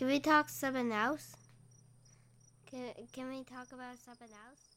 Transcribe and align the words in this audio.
Can 0.00 0.08
we 0.08 0.18
talk 0.18 0.48
something 0.48 0.92
else? 0.92 1.36
Can, 2.64 2.94
can 3.12 3.28
we 3.28 3.44
talk 3.44 3.70
about 3.70 3.98
something 3.98 4.30
else? 4.30 4.69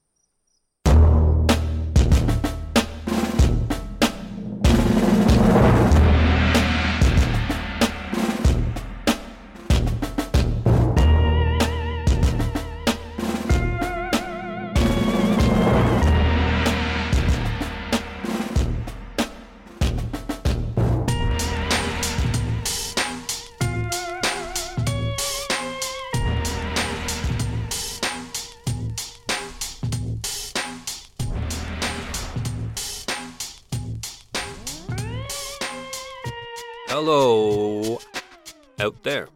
Out 38.84 39.04
there. 39.04 39.30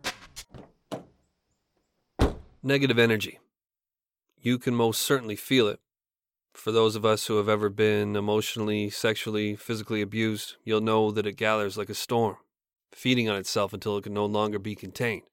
Negative 2.62 3.00
energy. 3.00 3.40
You 4.42 4.60
can 4.60 4.76
most 4.76 5.02
certainly 5.02 5.38
feel 5.38 5.70
it. 5.70 5.80
For 6.54 6.74
those 6.74 6.98
of 6.98 7.06
us 7.06 7.28
who 7.28 7.38
have 7.38 7.48
ever 7.48 7.70
been 7.70 8.18
emotionally, 8.18 8.90
sexually, 8.90 9.56
physically 9.56 10.02
abused, 10.02 10.56
you'll 10.66 10.82
know 10.82 11.12
that 11.12 11.26
it 11.26 11.38
gathers 11.38 11.78
like 11.78 11.90
a 11.90 11.94
storm, 11.94 12.36
feeding 12.92 13.30
on 13.30 13.38
itself 13.38 13.72
until 13.72 13.96
it 13.98 14.04
can 14.04 14.14
no 14.14 14.26
longer 14.26 14.60
be 14.60 14.76
contained, 14.76 15.24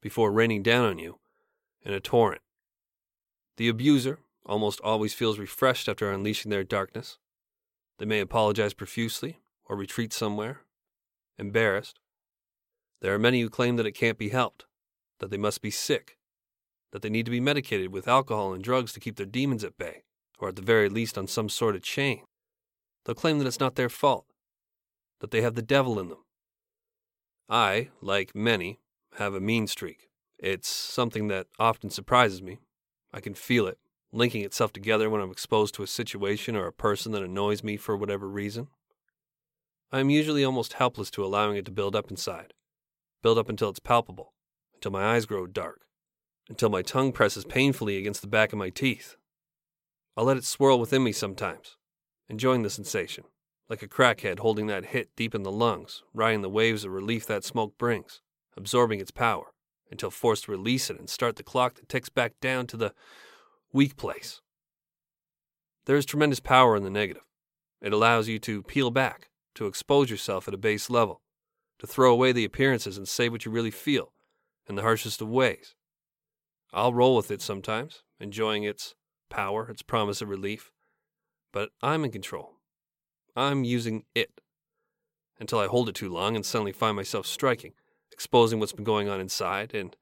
before 0.00 0.30
raining 0.30 0.62
down 0.62 0.84
on 0.84 0.98
you 1.00 1.18
in 1.84 1.92
a 1.92 1.98
torrent. 1.98 2.42
The 3.56 3.68
abuser 3.68 4.20
almost 4.44 4.80
always 4.82 5.12
feels 5.12 5.40
refreshed 5.40 5.88
after 5.88 6.12
unleashing 6.12 6.50
their 6.50 6.62
darkness. 6.62 7.18
They 7.98 8.06
may 8.06 8.20
apologize 8.20 8.74
profusely 8.74 9.40
or 9.64 9.76
retreat 9.76 10.12
somewhere, 10.12 10.60
embarrassed. 11.36 11.98
There 13.00 13.14
are 13.14 13.18
many 13.18 13.40
who 13.40 13.50
claim 13.50 13.76
that 13.76 13.86
it 13.86 13.92
can't 13.92 14.18
be 14.18 14.30
helped, 14.30 14.64
that 15.20 15.30
they 15.30 15.36
must 15.36 15.60
be 15.60 15.70
sick, 15.70 16.18
that 16.92 17.02
they 17.02 17.10
need 17.10 17.26
to 17.26 17.30
be 17.30 17.40
medicated 17.40 17.92
with 17.92 18.08
alcohol 18.08 18.54
and 18.54 18.64
drugs 18.64 18.92
to 18.92 19.00
keep 19.00 19.16
their 19.16 19.26
demons 19.26 19.64
at 19.64 19.78
bay, 19.78 20.04
or 20.38 20.48
at 20.48 20.56
the 20.56 20.62
very 20.62 20.88
least 20.88 21.18
on 21.18 21.26
some 21.26 21.48
sort 21.48 21.76
of 21.76 21.82
chain. 21.82 22.22
They'll 23.04 23.14
claim 23.14 23.38
that 23.38 23.46
it's 23.46 23.60
not 23.60 23.76
their 23.76 23.88
fault, 23.88 24.26
that 25.20 25.30
they 25.30 25.42
have 25.42 25.54
the 25.54 25.62
devil 25.62 25.98
in 25.98 26.08
them. 26.08 26.24
I, 27.48 27.90
like 28.00 28.34
many, 28.34 28.80
have 29.14 29.34
a 29.34 29.40
mean 29.40 29.66
streak. 29.66 30.08
It's 30.38 30.68
something 30.68 31.28
that 31.28 31.46
often 31.58 31.90
surprises 31.90 32.42
me. 32.42 32.58
I 33.12 33.20
can 33.20 33.34
feel 33.34 33.66
it, 33.66 33.78
linking 34.12 34.42
itself 34.42 34.72
together 34.72 35.08
when 35.08 35.20
I'm 35.20 35.30
exposed 35.30 35.74
to 35.74 35.82
a 35.82 35.86
situation 35.86 36.56
or 36.56 36.66
a 36.66 36.72
person 36.72 37.12
that 37.12 37.22
annoys 37.22 37.62
me 37.62 37.76
for 37.76 37.96
whatever 37.96 38.28
reason. 38.28 38.68
I 39.92 40.00
am 40.00 40.10
usually 40.10 40.44
almost 40.44 40.74
helpless 40.74 41.10
to 41.12 41.24
allowing 41.24 41.56
it 41.56 41.64
to 41.66 41.70
build 41.70 41.94
up 41.94 42.10
inside, 42.10 42.52
build 43.26 43.38
up 43.38 43.48
until 43.48 43.70
it's 43.70 43.80
palpable, 43.80 44.34
until 44.74 44.92
my 44.92 45.04
eyes 45.04 45.26
grow 45.26 45.48
dark, 45.48 45.80
until 46.48 46.68
my 46.68 46.80
tongue 46.80 47.10
presses 47.10 47.44
painfully 47.44 47.98
against 47.98 48.20
the 48.22 48.28
back 48.28 48.52
of 48.52 48.58
my 48.60 48.70
teeth. 48.70 49.16
I'll 50.16 50.26
let 50.26 50.36
it 50.36 50.44
swirl 50.44 50.78
within 50.78 51.02
me 51.02 51.10
sometimes, 51.10 51.76
enjoying 52.28 52.62
the 52.62 52.70
sensation, 52.70 53.24
like 53.68 53.82
a 53.82 53.88
crackhead 53.88 54.38
holding 54.38 54.68
that 54.68 54.84
hit 54.84 55.10
deep 55.16 55.34
in 55.34 55.42
the 55.42 55.50
lungs, 55.50 56.04
riding 56.14 56.42
the 56.42 56.48
waves 56.48 56.84
of 56.84 56.92
relief 56.92 57.26
that 57.26 57.42
smoke 57.42 57.76
brings, 57.78 58.20
absorbing 58.56 59.00
its 59.00 59.10
power, 59.10 59.46
until 59.90 60.12
forced 60.12 60.44
to 60.44 60.52
release 60.52 60.88
it 60.88 61.00
and 61.00 61.10
start 61.10 61.34
the 61.34 61.42
clock 61.42 61.74
that 61.74 61.88
ticks 61.88 62.08
back 62.08 62.34
down 62.40 62.68
to 62.68 62.76
the 62.76 62.94
weak 63.72 63.96
place. 63.96 64.40
There 65.86 65.96
is 65.96 66.06
tremendous 66.06 66.38
power 66.38 66.76
in 66.76 66.84
the 66.84 66.90
negative. 66.90 67.24
It 67.82 67.92
allows 67.92 68.28
you 68.28 68.38
to 68.38 68.62
peel 68.62 68.92
back, 68.92 69.30
to 69.56 69.66
expose 69.66 70.10
yourself 70.10 70.46
at 70.46 70.54
a 70.54 70.58
base 70.58 70.88
level, 70.88 71.22
to 71.78 71.86
throw 71.86 72.12
away 72.12 72.32
the 72.32 72.44
appearances 72.44 72.96
and 72.96 73.06
say 73.06 73.28
what 73.28 73.44
you 73.44 73.50
really 73.50 73.70
feel 73.70 74.12
in 74.68 74.74
the 74.74 74.82
harshest 74.82 75.20
of 75.20 75.28
ways. 75.28 75.74
I'll 76.72 76.92
roll 76.92 77.16
with 77.16 77.30
it 77.30 77.42
sometimes, 77.42 78.02
enjoying 78.18 78.64
its 78.64 78.94
power, 79.28 79.68
its 79.68 79.82
promise 79.82 80.20
of 80.20 80.28
relief, 80.28 80.72
but 81.52 81.70
I'm 81.82 82.04
in 82.04 82.10
control. 82.10 82.56
I'm 83.34 83.64
using 83.64 84.04
it 84.14 84.40
until 85.38 85.58
I 85.58 85.66
hold 85.66 85.88
it 85.88 85.94
too 85.94 86.08
long 86.08 86.34
and 86.34 86.44
suddenly 86.44 86.72
find 86.72 86.96
myself 86.96 87.26
striking, 87.26 87.72
exposing 88.10 88.58
what's 88.58 88.72
been 88.72 88.84
going 88.84 89.08
on 89.08 89.20
inside, 89.20 89.74
and 89.74 89.94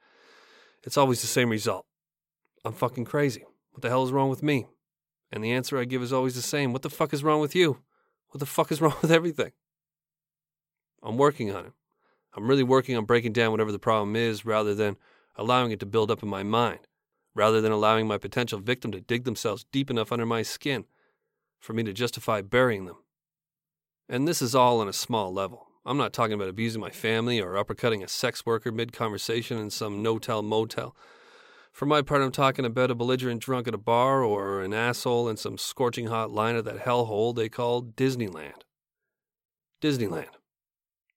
it's 0.84 0.96
always 0.96 1.20
the 1.20 1.26
same 1.26 1.50
result. 1.50 1.86
I'm 2.64 2.72
fucking 2.72 3.04
crazy. 3.04 3.44
What 3.72 3.82
the 3.82 3.88
hell 3.88 4.04
is 4.04 4.12
wrong 4.12 4.30
with 4.30 4.42
me? 4.42 4.66
And 5.32 5.42
the 5.42 5.52
answer 5.52 5.78
I 5.78 5.84
give 5.84 6.02
is 6.02 6.12
always 6.12 6.36
the 6.36 6.42
same. 6.42 6.72
What 6.72 6.82
the 6.82 6.90
fuck 6.90 7.12
is 7.12 7.24
wrong 7.24 7.40
with 7.40 7.54
you? 7.54 7.80
What 8.28 8.38
the 8.38 8.46
fuck 8.46 8.70
is 8.70 8.80
wrong 8.82 8.94
with 9.02 9.10
everything? 9.10 9.52
I'm 11.04 11.18
working 11.18 11.54
on 11.54 11.66
it. 11.66 11.72
I'm 12.34 12.48
really 12.48 12.62
working 12.62 12.96
on 12.96 13.04
breaking 13.04 13.34
down 13.34 13.52
whatever 13.52 13.70
the 13.70 13.78
problem 13.78 14.16
is 14.16 14.44
rather 14.44 14.74
than 14.74 14.96
allowing 15.36 15.70
it 15.70 15.80
to 15.80 15.86
build 15.86 16.10
up 16.10 16.22
in 16.22 16.28
my 16.28 16.42
mind, 16.42 16.80
rather 17.34 17.60
than 17.60 17.70
allowing 17.70 18.08
my 18.08 18.18
potential 18.18 18.58
victim 18.58 18.90
to 18.92 19.00
dig 19.00 19.24
themselves 19.24 19.66
deep 19.70 19.90
enough 19.90 20.10
under 20.10 20.26
my 20.26 20.42
skin 20.42 20.86
for 21.60 21.74
me 21.74 21.82
to 21.82 21.92
justify 21.92 22.40
burying 22.40 22.86
them. 22.86 22.96
And 24.08 24.26
this 24.26 24.42
is 24.42 24.54
all 24.54 24.80
on 24.80 24.88
a 24.88 24.92
small 24.92 25.32
level. 25.32 25.68
I'm 25.86 25.98
not 25.98 26.12
talking 26.12 26.32
about 26.32 26.48
abusing 26.48 26.80
my 26.80 26.90
family 26.90 27.40
or 27.40 27.52
uppercutting 27.52 28.02
a 28.02 28.08
sex 28.08 28.46
worker 28.46 28.72
mid 28.72 28.92
conversation 28.92 29.58
in 29.58 29.70
some 29.70 30.02
no 30.02 30.18
tell 30.18 30.42
motel. 30.42 30.96
For 31.72 31.86
my 31.86 32.02
part, 32.02 32.22
I'm 32.22 32.32
talking 32.32 32.64
about 32.64 32.90
a 32.90 32.94
belligerent 32.94 33.42
drunk 33.42 33.68
at 33.68 33.74
a 33.74 33.78
bar 33.78 34.22
or 34.22 34.62
an 34.62 34.72
asshole 34.72 35.28
in 35.28 35.36
some 35.36 35.58
scorching 35.58 36.06
hot 36.06 36.30
line 36.30 36.56
of 36.56 36.64
that 36.64 36.84
hellhole 36.84 37.34
they 37.34 37.48
call 37.48 37.82
Disneyland. 37.82 38.62
Disneyland. 39.82 40.28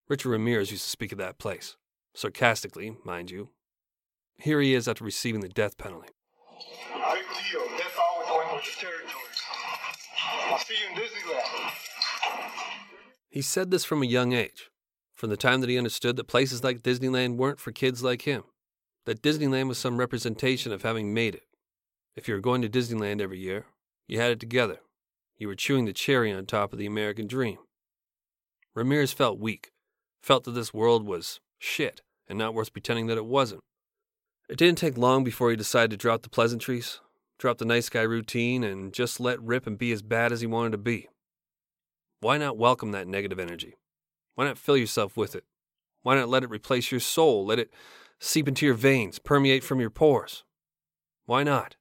Richard 0.10 0.30
Ramirez 0.30 0.72
used 0.72 0.84
to 0.84 0.90
speak 0.90 1.12
of 1.12 1.18
that 1.18 1.38
place. 1.38 1.76
Sarcastically, 2.14 2.96
mind 3.04 3.30
you. 3.30 3.50
Here 4.38 4.62
he 4.62 4.74
is 4.74 4.88
after 4.88 5.04
receiving 5.04 5.42
the 5.42 5.50
death 5.50 5.78
penalty. 5.78 6.10
Big 6.58 7.24
deal. 7.52 7.62
That's 7.78 7.98
we're 8.18 8.26
going 8.26 8.56
with 8.56 8.64
the 8.64 8.72
territory. 8.80 9.14
I'll 10.50 10.60
see 10.60 10.76
you 10.76 10.96
in 10.96 11.02
Disneyland. 11.02 11.72
He 13.30 13.42
said 13.42 13.70
this 13.70 13.84
from 13.84 14.02
a 14.02 14.08
young 14.08 14.32
age, 14.34 14.70
from 15.14 15.30
the 15.30 15.38
time 15.38 15.62
that 15.62 15.70
he 15.70 15.78
understood 15.78 16.16
that 16.16 16.28
places 16.28 16.64
like 16.64 16.82
Disneyland 16.82 17.36
weren't 17.36 17.60
for 17.60 17.72
kids 17.72 18.02
like 18.02 18.22
him, 18.22 18.44
that 19.06 19.22
Disneyland 19.22 19.68
was 19.68 19.78
some 19.78 19.98
representation 19.98 20.72
of 20.72 20.84
having 20.84 21.14
made 21.14 21.36
it. 21.36 21.44
If 22.16 22.28
you 22.28 22.34
were 22.34 22.42
going 22.42 22.62
to 22.62 22.70
Disneyland 22.70 23.22
every 23.22 23.40
year, 23.40 23.66
you 24.08 24.20
had 24.20 24.32
it 24.32 24.40
together. 24.40 24.78
You 25.38 25.48
were 25.48 25.56
chewing 25.56 25.86
the 25.86 25.94
cherry 25.94 26.32
on 26.32 26.46
top 26.46 26.72
of 26.72 26.80
the 26.80 26.86
American 26.86 27.28
dream. 27.28 27.58
Ramirez 28.74 29.12
felt 29.12 29.40
weak, 29.40 29.72
felt 30.28 30.44
that 30.44 30.52
this 30.52 30.74
world 30.74 31.08
was 31.08 31.40
shit 31.58 32.02
and 32.28 32.38
not 32.38 32.54
worth 32.54 32.74
pretending 32.74 33.08
that 33.08 33.18
it 33.18 33.26
wasn't. 33.26 33.62
It 34.50 34.58
didn't 34.58 34.78
take 34.78 34.98
long 34.98 35.24
before 35.24 35.50
he 35.50 35.56
decided 35.56 35.92
to 35.92 35.98
drop 35.98 36.22
the 36.22 36.30
pleasantries, 36.30 37.00
drop 37.40 37.60
the 37.60 37.66
nice 37.66 37.88
guy 37.88 38.02
routine, 38.02 38.62
and 38.62 38.92
just 38.92 39.22
let 39.22 39.42
rip 39.42 39.66
and 39.66 39.78
be 39.78 39.94
as 39.94 40.02
bad 40.02 40.34
as 40.34 40.42
he 40.42 40.48
wanted 40.48 40.74
to 40.74 40.78
be. 40.78 41.08
Why 42.20 42.38
not 42.38 42.58
welcome 42.58 42.92
that 42.92 43.08
negative 43.08 43.40
energy? 43.40 43.76
Why 44.36 44.44
not 44.44 44.58
fill 44.58 44.76
yourself 44.76 45.16
with 45.16 45.34
it? 45.34 45.46
Why 46.04 46.16
not 46.16 46.28
let 46.28 46.44
it 46.44 46.50
replace 46.50 46.92
your 46.92 47.00
soul? 47.00 47.46
Let 47.46 47.60
it 47.60 47.72
seep 48.20 48.50
into 48.50 48.66
your 48.66 48.76
veins, 48.76 49.20
permeate 49.20 49.64
from 49.64 49.80
your 49.80 49.90
pores? 49.90 50.44
Why 51.26 51.44
not? 51.44 51.78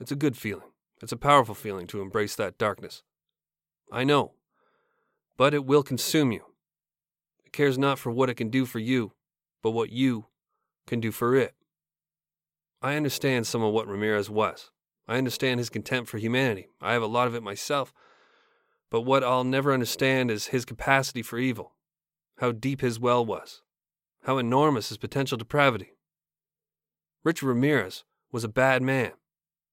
It's 0.00 0.10
a 0.10 0.16
good 0.16 0.36
feeling. 0.36 0.70
It's 1.00 1.12
a 1.12 1.16
powerful 1.16 1.54
feeling 1.54 1.86
to 1.88 2.00
embrace 2.00 2.34
that 2.34 2.58
darkness. 2.58 3.04
I 3.92 4.02
know. 4.02 4.32
But 5.36 5.54
it 5.54 5.64
will 5.64 5.84
consume 5.84 6.32
you. 6.32 6.46
Cares 7.52 7.78
not 7.78 7.98
for 7.98 8.10
what 8.10 8.30
it 8.30 8.34
can 8.34 8.48
do 8.48 8.64
for 8.64 8.78
you, 8.78 9.12
but 9.62 9.70
what 9.72 9.90
you 9.90 10.26
can 10.86 11.00
do 11.00 11.12
for 11.12 11.36
it. 11.36 11.54
I 12.80 12.96
understand 12.96 13.46
some 13.46 13.62
of 13.62 13.72
what 13.72 13.86
Ramirez 13.86 14.28
was. 14.28 14.70
I 15.06 15.18
understand 15.18 15.60
his 15.60 15.70
contempt 15.70 16.10
for 16.10 16.18
humanity. 16.18 16.68
I 16.80 16.94
have 16.94 17.02
a 17.02 17.06
lot 17.06 17.26
of 17.26 17.34
it 17.34 17.42
myself. 17.42 17.92
But 18.90 19.02
what 19.02 19.24
I'll 19.24 19.44
never 19.44 19.72
understand 19.72 20.30
is 20.30 20.48
his 20.48 20.64
capacity 20.64 21.22
for 21.22 21.38
evil, 21.38 21.74
how 22.38 22.52
deep 22.52 22.80
his 22.80 22.98
well 22.98 23.24
was, 23.24 23.62
how 24.24 24.38
enormous 24.38 24.88
his 24.88 24.98
potential 24.98 25.38
depravity. 25.38 25.92
Richard 27.24 27.46
Ramirez 27.46 28.04
was 28.30 28.44
a 28.44 28.48
bad 28.48 28.82
man. 28.82 29.12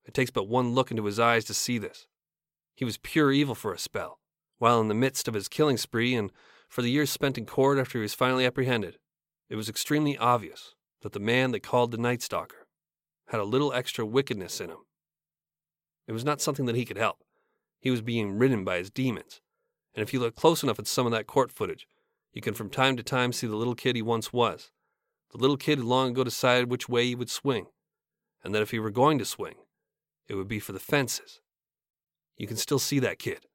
It 0.06 0.14
takes 0.14 0.32
but 0.32 0.48
one 0.48 0.74
look 0.74 0.92
into 0.92 1.06
his 1.06 1.20
eyes 1.20 1.46
to 1.46 1.54
see 1.54 1.78
this. 1.78 2.08
He 2.76 2.86
was 2.86 2.98
pure 2.98 3.32
evil 3.32 3.56
for 3.56 3.74
a 3.74 3.80
spell, 3.80 4.20
while 4.58 4.80
in 4.80 4.88
the 4.88 4.94
midst 4.94 5.28
of 5.28 5.34
his 5.34 5.48
killing 5.48 5.78
spree 5.78 6.16
and 6.16 6.32
for 6.70 6.82
the 6.82 6.92
years 6.92 7.10
spent 7.10 7.38
in 7.38 7.46
court 7.46 7.80
after 7.80 7.98
he 7.98 8.04
was 8.04 8.14
finally 8.14 8.46
apprehended, 8.46 8.98
it 9.50 9.56
was 9.56 9.68
extremely 9.68 10.18
obvious 10.18 10.76
that 11.02 11.12
the 11.12 11.20
man 11.20 11.52
they 11.52 11.60
called 11.60 11.92
the 11.92 11.98
Night 11.98 12.22
Stalker 12.22 12.68
had 13.28 13.40
a 13.40 13.46
little 13.46 13.74
extra 13.74 14.06
wickedness 14.06 14.62
in 14.62 14.70
him. 14.70 14.86
It 16.08 16.14
was 16.14 16.24
not 16.24 16.42
something 16.42 16.66
that 16.68 16.76
he 16.76 16.86
could 16.86 16.98
help. 16.98 17.18
He 17.80 17.92
was 17.92 18.02
being 18.02 18.38
ridden 18.38 18.64
by 18.64 18.78
his 18.78 18.90
demons. 18.90 19.42
And 19.96 20.04
if 20.04 20.14
you 20.14 20.20
look 20.20 20.36
close 20.36 20.64
enough 20.64 20.80
at 20.80 20.88
some 20.88 21.06
of 21.06 21.12
that 21.12 21.28
court 21.28 21.52
footage, 21.52 21.88
you 22.34 22.42
can 22.42 22.54
from 22.54 22.70
time 22.70 22.96
to 22.98 23.04
time 23.04 23.34
see 23.34 23.48
the 23.48 23.56
little 23.56 23.76
kid 23.76 23.96
he 23.96 24.02
once 24.02 24.32
was, 24.32 24.72
the 25.32 25.38
little 25.38 25.58
kid 25.58 25.80
had 25.80 25.86
long 25.86 26.12
ago 26.12 26.24
decided 26.24 26.70
which 26.70 26.90
way 26.90 27.06
he 27.06 27.16
would 27.16 27.30
swing, 27.30 27.68
and 28.44 28.54
that 28.54 28.62
if 28.62 28.72
he 28.72 28.80
were 28.80 28.92
going 28.92 29.18
to 29.20 29.26
swing, 29.26 29.56
it 30.28 30.36
would 30.36 30.48
be 30.48 30.60
for 30.60 30.72
the 30.72 30.80
fences. 30.80 31.42
You 32.38 32.48
can 32.48 32.58
still 32.58 32.80
see 32.80 33.00
that 33.00 33.20
kid 33.20 33.48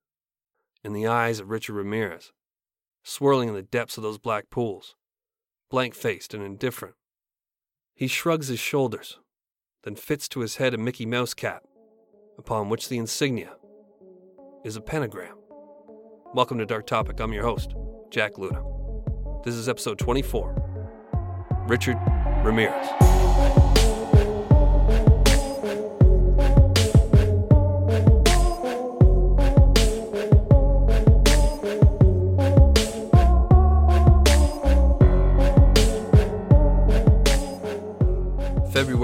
in 0.82 0.93
the 0.93 1.06
eyes 1.06 1.40
of 1.40 1.50
Richard 1.50 1.75
Ramirez, 1.75 2.32
swirling 3.05 3.51
in 3.51 3.55
the 3.55 3.62
depths 3.62 3.99
of 3.99 4.03
those 4.03 4.19
black 4.19 4.49
pools, 4.51 4.97
blank 5.71 5.95
faced 5.95 6.33
and 6.33 6.43
indifferent. 6.43 6.95
He 7.95 8.06
shrugs 8.06 8.49
his 8.49 8.59
shoulders, 8.59 9.19
then 9.85 9.95
fits 9.95 10.27
to 10.31 10.41
his 10.41 10.56
head 10.56 10.73
a 10.73 10.79
Mickey 10.79 11.05
Mouse 11.05 11.35
cap, 11.35 11.65
upon 12.39 12.71
which 12.71 12.89
the 12.89 12.97
insignia 12.97 13.56
is 14.65 14.75
a 14.75 14.81
pentagram. 14.81 15.37
Welcome 16.33 16.59
to 16.59 16.67
Dark 16.67 16.87
Topic. 16.87 17.21
I'm 17.21 17.35
your 17.35 17.45
host, 17.45 17.75
Jack 18.11 18.39
Luna. 18.39 18.65
This 19.45 19.55
is 19.55 19.69
episode 19.69 19.99
24 19.99 21.67
Richard 21.69 21.99
Ramirez. 22.43 23.04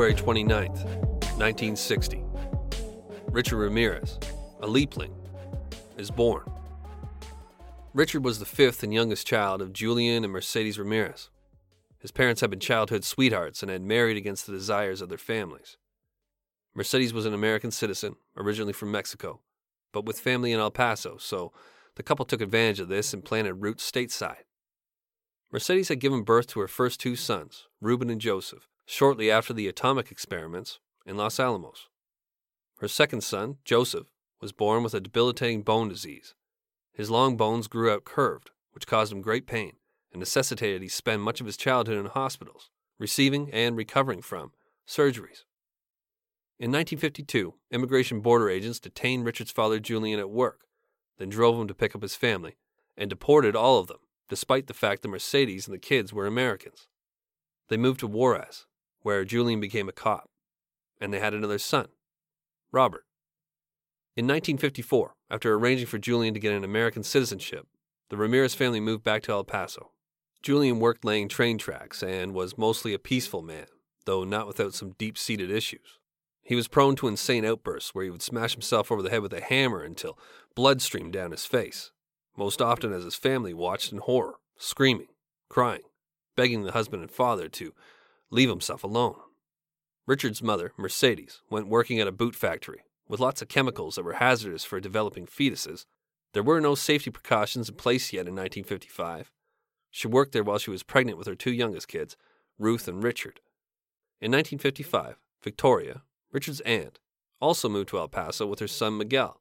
February 0.01 0.15
29th, 0.47 0.85
1960. 1.37 2.25
Richard 3.27 3.59
Ramirez, 3.59 4.19
a 4.63 4.67
leapling, 4.67 5.13
is 5.99 6.11
born. 6.11 6.51
Richard 7.93 8.25
was 8.25 8.39
the 8.39 8.47
fifth 8.47 8.83
and 8.83 8.95
youngest 8.95 9.27
child 9.27 9.61
of 9.61 9.75
Julian 9.75 10.25
and 10.25 10.33
Mercedes 10.33 10.79
Ramirez. 10.79 11.29
His 11.99 12.13
parents 12.13 12.41
had 12.41 12.49
been 12.49 12.61
childhood 12.61 13.05
sweethearts 13.05 13.63
and 13.63 13.71
had 13.71 13.83
married 13.83 14.17
against 14.17 14.47
the 14.47 14.53
desires 14.53 15.03
of 15.03 15.11
their 15.11 15.19
families. 15.19 15.77
Mercedes 16.75 17.13
was 17.13 17.27
an 17.27 17.35
American 17.35 17.71
citizen, 17.71 18.17
originally 18.39 18.73
from 18.73 18.91
Mexico, 18.91 19.41
but 19.93 20.07
with 20.07 20.19
family 20.19 20.53
in 20.53 20.61
El 20.61 20.71
Paso, 20.71 21.19
so 21.19 21.53
the 21.97 22.03
couple 22.03 22.25
took 22.25 22.41
advantage 22.41 22.81
of 22.81 22.89
this 22.89 23.13
and 23.13 23.23
planted 23.23 23.57
roots 23.57 23.87
stateside. 23.87 24.45
Mercedes 25.53 25.91
had 25.91 26.01
given 26.01 26.23
birth 26.23 26.47
to 26.47 26.61
her 26.61 26.69
first 26.69 27.01
two 27.01 27.17
sons, 27.17 27.67
Ruben 27.83 28.09
and 28.09 28.19
Joseph, 28.23 28.67
shortly 28.87 29.31
after 29.31 29.53
the 29.53 29.69
atomic 29.69 30.11
experiments 30.11 30.79
in 31.07 31.17
Los 31.17 31.39
Alamos. 31.39 31.89
Her 32.79 32.89
second 32.89 33.23
son, 33.23 33.59
Joseph, 33.65 34.09
was 34.41 34.53
born 34.53 34.83
with 34.83 34.95
a 34.95 35.01
debilitating 35.01 35.63
bone 35.63 35.89
disease. 35.89 36.35
His 36.93 37.11
long 37.11 37.37
bones 37.37 37.69
grew 37.69 37.91
out 37.91 38.05
curved, 38.05 38.51
which 38.73 38.87
caused 38.87 39.13
him 39.13 39.23
great 39.23 39.47
pain 39.47 39.75
and 40.13 40.21
necessitated 40.21 40.83
he 40.83 40.89
spend 40.89 41.23
much 41.23 41.41
of 41.41 41.47
his 41.47 41.57
childhood 41.57 41.99
in 41.99 42.07
hospitals, 42.07 42.71
receiving 42.99 43.51
and 43.53 43.77
recovering 43.77 44.23
from 44.23 44.53
surgeries. 44.87 45.45
In 46.59 46.71
1952, 46.73 47.55
immigration 47.71 48.21
border 48.21 48.51
agents 48.51 48.81
detained 48.81 49.25
Richard's 49.25 49.53
father 49.53 49.79
Julian 49.79 50.21
at 50.21 50.31
work, 50.31 50.67
then 51.19 51.29
drove 51.29 51.59
him 51.59 51.69
to 51.69 51.75
pick 51.75 51.95
up 51.95 52.03
his 52.03 52.17
family, 52.17 52.57
and 52.97 53.09
deported 53.09 53.57
all 53.57 53.79
of 53.79 53.87
them, 53.87 54.01
despite 54.29 54.67
the 54.67 54.75
fact 54.75 55.03
that 55.03 55.09
Mercedes 55.09 55.67
and 55.67 55.75
the 55.75 55.79
kids 55.79 56.13
were 56.13 56.27
Americans. 56.27 56.89
They 57.69 57.77
moved 57.77 58.01
to 58.01 58.07
Juarez, 58.07 58.67
where 59.03 59.25
Julian 59.25 59.61
became 59.61 59.89
a 59.89 59.93
cop, 59.93 60.29
and 61.01 61.13
they 61.13 61.21
had 61.21 61.35
another 61.35 61.59
son, 61.59 61.89
Robert. 62.73 63.05
In 64.17 64.27
1954, 64.27 65.15
after 65.31 65.55
arranging 65.55 65.87
for 65.87 65.99
Julian 65.99 66.35
to 66.35 66.41
get 66.41 66.53
an 66.53 66.65
American 66.65 67.03
citizenship, 67.03 67.67
the 68.11 68.17
Ramirez 68.17 68.55
family 68.55 68.81
moved 68.81 69.05
back 69.05 69.23
to 69.23 69.33
El 69.33 69.45
Paso. 69.45 69.93
Julian 70.43 70.81
worked 70.81 71.05
laying 71.05 71.29
train 71.29 71.59
tracks 71.59 72.03
and 72.03 72.35
was 72.35 72.59
mostly 72.59 72.93
a 72.93 72.99
peaceful 72.99 73.43
man, 73.43 73.67
though 74.07 74.25
not 74.25 74.47
without 74.47 74.75
some 74.75 74.95
deep 74.99 75.17
seated 75.17 75.51
issues. 75.51 75.99
He 76.43 76.57
was 76.57 76.69
prone 76.69 76.97
to 76.97 77.07
insane 77.07 77.45
outbursts 77.45 77.95
where 77.95 78.05
he 78.05 78.11
would 78.11 78.23
smash 78.23 78.53
himself 78.53 78.91
over 78.91 79.03
the 79.03 79.11
head 79.11 79.23
with 79.23 79.33
a 79.33 79.41
hammer 79.41 79.83
until 79.83 80.19
blood 80.57 80.83
streamed 80.83 81.13
down 81.13 81.31
his 81.31 81.45
face, 81.45 81.93
most 82.37 82.61
often 82.61 82.93
as 82.93 83.05
his 83.05 83.15
family 83.15 83.55
watched 83.55 83.93
in 83.93 83.99
horror, 83.99 84.37
screaming, 84.57 85.09
crying, 85.49 85.83
begging 86.37 86.65
the 86.65 86.73
husband 86.73 87.03
and 87.03 87.13
father 87.13 87.49
to 87.49 87.73
leave 88.31 88.49
himself 88.49 88.85
alone. 88.85 89.17
Richard's 90.07 90.43
mother, 90.43 90.73
Mercedes, 90.77 91.43
went 91.51 91.69
working 91.69 92.01
at 92.01 92.09
a 92.09 92.13
boot 92.13 92.35
factory 92.35 92.81
with 93.09 93.21
lots 93.21 93.43
of 93.43 93.49
chemicals 93.49 93.97
that 93.97 94.05
were 94.05 94.15
hazardous 94.15 94.65
for 94.65 94.81
developing 94.81 95.27
fetuses. 95.27 95.85
There 96.33 96.43
were 96.43 96.61
no 96.61 96.75
safety 96.75 97.11
precautions 97.11 97.69
in 97.69 97.75
place 97.75 98.13
yet 98.13 98.29
in 98.29 98.35
1955. 98.35 99.31
She 99.91 100.07
worked 100.07 100.33
there 100.33 100.45
while 100.45 100.59
she 100.59 100.71
was 100.71 100.85
pregnant 100.85 101.19
with 101.19 101.27
her 101.27 101.35
two 101.35 101.53
youngest 101.53 101.89
kids, 101.89 102.17
Ruth 102.59 102.87
and 102.87 103.03
Richard. 103.03 103.41
In 104.21 104.31
1955, 104.31 105.17
Victoria, 105.43 106.03
Richard's 106.31 106.61
aunt, 106.61 107.01
also 107.41 107.69
moved 107.69 107.89
to 107.89 107.99
El 107.99 108.09
Paso 108.09 108.47
with 108.47 108.61
her 108.61 108.69
son 108.69 108.99
Miguel, 108.99 109.41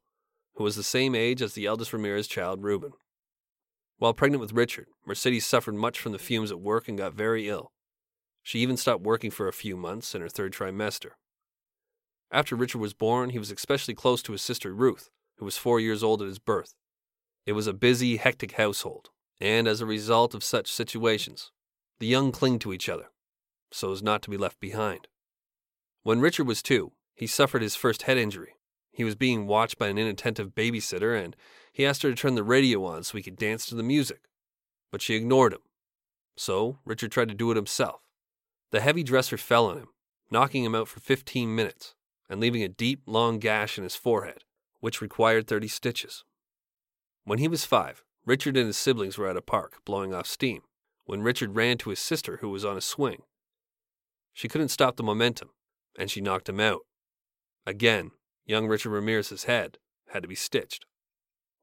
who 0.54 0.64
was 0.64 0.74
the 0.74 0.82
same 0.82 1.14
age 1.14 1.42
as 1.42 1.54
the 1.54 1.66
eldest 1.66 1.92
Ramirez 1.92 2.26
child, 2.26 2.64
Ruben. 2.64 2.92
While 3.98 4.14
pregnant 4.14 4.40
with 4.40 4.52
Richard, 4.52 4.86
Mercedes 5.06 5.46
suffered 5.46 5.74
much 5.74 6.00
from 6.00 6.12
the 6.12 6.18
fumes 6.18 6.50
at 6.50 6.60
work 6.60 6.88
and 6.88 6.98
got 6.98 7.12
very 7.12 7.48
ill. 7.48 7.70
She 8.42 8.60
even 8.60 8.76
stopped 8.76 9.02
working 9.02 9.30
for 9.30 9.48
a 9.48 9.52
few 9.52 9.76
months 9.76 10.14
in 10.14 10.20
her 10.20 10.28
third 10.28 10.52
trimester. 10.52 11.12
After 12.30 12.56
Richard 12.56 12.78
was 12.78 12.94
born, 12.94 13.30
he 13.30 13.38
was 13.38 13.50
especially 13.50 13.94
close 13.94 14.22
to 14.22 14.32
his 14.32 14.42
sister 14.42 14.72
Ruth, 14.72 15.10
who 15.38 15.44
was 15.44 15.56
four 15.56 15.80
years 15.80 16.02
old 16.02 16.22
at 16.22 16.28
his 16.28 16.38
birth. 16.38 16.74
It 17.46 17.52
was 17.52 17.66
a 17.66 17.72
busy, 17.72 18.16
hectic 18.18 18.52
household, 18.52 19.10
and 19.40 19.66
as 19.66 19.80
a 19.80 19.86
result 19.86 20.34
of 20.34 20.44
such 20.44 20.70
situations, 20.70 21.50
the 21.98 22.06
young 22.06 22.30
cling 22.30 22.58
to 22.60 22.72
each 22.72 22.88
other, 22.88 23.10
so 23.72 23.92
as 23.92 24.02
not 24.02 24.22
to 24.22 24.30
be 24.30 24.36
left 24.36 24.60
behind. 24.60 25.08
When 26.02 26.20
Richard 26.20 26.46
was 26.46 26.62
two, 26.62 26.92
he 27.14 27.26
suffered 27.26 27.62
his 27.62 27.76
first 27.76 28.02
head 28.02 28.16
injury. 28.16 28.54
He 28.92 29.04
was 29.04 29.14
being 29.14 29.46
watched 29.46 29.78
by 29.78 29.88
an 29.88 29.98
inattentive 29.98 30.54
babysitter, 30.54 31.22
and 31.22 31.36
he 31.72 31.86
asked 31.86 32.02
her 32.02 32.10
to 32.10 32.16
turn 32.16 32.34
the 32.34 32.42
radio 32.42 32.84
on 32.84 33.02
so 33.02 33.16
he 33.16 33.22
could 33.22 33.36
dance 33.36 33.66
to 33.66 33.74
the 33.74 33.82
music. 33.82 34.20
But 34.90 35.02
she 35.02 35.14
ignored 35.14 35.52
him. 35.52 35.60
So 36.36 36.78
Richard 36.84 37.12
tried 37.12 37.28
to 37.28 37.34
do 37.34 37.50
it 37.50 37.56
himself. 37.56 38.00
The 38.70 38.80
heavy 38.80 39.02
dresser 39.02 39.36
fell 39.36 39.66
on 39.66 39.78
him, 39.78 39.88
knocking 40.30 40.64
him 40.64 40.74
out 40.74 40.88
for 40.88 41.00
15 41.00 41.54
minutes 41.54 41.94
and 42.28 42.40
leaving 42.40 42.62
a 42.62 42.68
deep, 42.68 43.02
long 43.06 43.40
gash 43.40 43.76
in 43.76 43.84
his 43.84 43.96
forehead, 43.96 44.44
which 44.78 45.00
required 45.00 45.48
30 45.48 45.66
stitches. 45.66 46.24
When 47.24 47.40
he 47.40 47.48
was 47.48 47.64
five, 47.64 48.04
Richard 48.24 48.56
and 48.56 48.68
his 48.68 48.76
siblings 48.76 49.18
were 49.18 49.28
at 49.28 49.36
a 49.36 49.42
park, 49.42 49.80
blowing 49.84 50.14
off 50.14 50.26
steam, 50.26 50.62
when 51.04 51.22
Richard 51.22 51.56
ran 51.56 51.78
to 51.78 51.90
his 51.90 51.98
sister, 51.98 52.38
who 52.40 52.50
was 52.50 52.64
on 52.64 52.76
a 52.76 52.80
swing. 52.80 53.22
She 54.32 54.46
couldn't 54.46 54.68
stop 54.68 54.96
the 54.96 55.02
momentum, 55.02 55.50
and 55.98 56.08
she 56.08 56.20
knocked 56.20 56.48
him 56.48 56.60
out. 56.60 56.82
Again, 57.66 58.12
young 58.46 58.68
Richard 58.68 58.90
Ramirez's 58.90 59.44
head 59.44 59.78
had 60.10 60.22
to 60.22 60.28
be 60.28 60.36
stitched. 60.36 60.86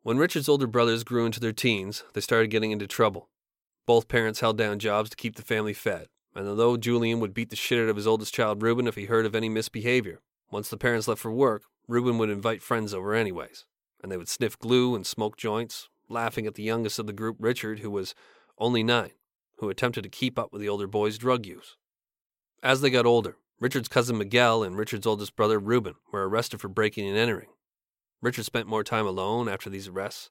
When 0.03 0.17
Richard's 0.17 0.49
older 0.49 0.67
brothers 0.67 1.03
grew 1.05 1.25
into 1.25 1.39
their 1.39 1.53
teens, 1.53 2.03
they 2.13 2.21
started 2.21 2.51
getting 2.51 2.71
into 2.71 2.87
trouble. 2.87 3.29
Both 3.85 4.09
parents 4.09 4.41
held 4.41 4.57
down 4.57 4.79
jobs 4.79 5.09
to 5.09 5.15
keep 5.15 5.37
the 5.37 5.41
family 5.41 5.73
fed, 5.73 6.07
and 6.37 6.47
although 6.47 6.77
Julian 6.77 7.19
would 7.19 7.33
beat 7.33 7.49
the 7.49 7.55
shit 7.55 7.81
out 7.81 7.89
of 7.89 7.95
his 7.95 8.05
oldest 8.05 8.31
child, 8.31 8.61
Ruben, 8.61 8.85
if 8.85 8.95
he 8.95 9.05
heard 9.05 9.25
of 9.25 9.33
any 9.33 9.49
misbehavior, 9.49 10.21
once 10.51 10.69
the 10.69 10.77
parents 10.77 11.07
left 11.07 11.19
for 11.19 11.31
work, 11.31 11.63
Ruben 11.87 12.19
would 12.19 12.29
invite 12.29 12.61
friends 12.61 12.93
over 12.93 13.15
anyways, 13.15 13.65
and 14.03 14.11
they 14.11 14.17
would 14.17 14.29
sniff 14.29 14.57
glue 14.59 14.93
and 14.93 15.05
smoke 15.05 15.35
joints, 15.35 15.89
laughing 16.07 16.45
at 16.45 16.53
the 16.53 16.61
youngest 16.61 16.99
of 16.99 17.07
the 17.07 17.13
group, 17.13 17.37
Richard, 17.39 17.79
who 17.79 17.89
was 17.89 18.13
only 18.59 18.83
nine, 18.83 19.13
who 19.57 19.69
attempted 19.69 20.03
to 20.03 20.09
keep 20.09 20.37
up 20.37 20.53
with 20.53 20.61
the 20.61 20.69
older 20.69 20.85
boys' 20.85 21.17
drug 21.17 21.47
use. 21.47 21.75
As 22.61 22.81
they 22.81 22.91
got 22.91 23.07
older, 23.07 23.37
Richard's 23.59 23.87
cousin 23.87 24.19
Miguel 24.19 24.61
and 24.61 24.77
Richard's 24.77 25.07
oldest 25.07 25.35
brother, 25.35 25.57
Ruben, 25.57 25.95
were 26.11 26.29
arrested 26.29 26.61
for 26.61 26.67
breaking 26.67 27.07
and 27.07 27.17
entering. 27.17 27.49
Richard 28.21 28.45
spent 28.45 28.67
more 28.67 28.83
time 28.83 29.07
alone 29.07 29.49
after 29.49 29.71
these 29.71 29.87
arrests. 29.87 30.29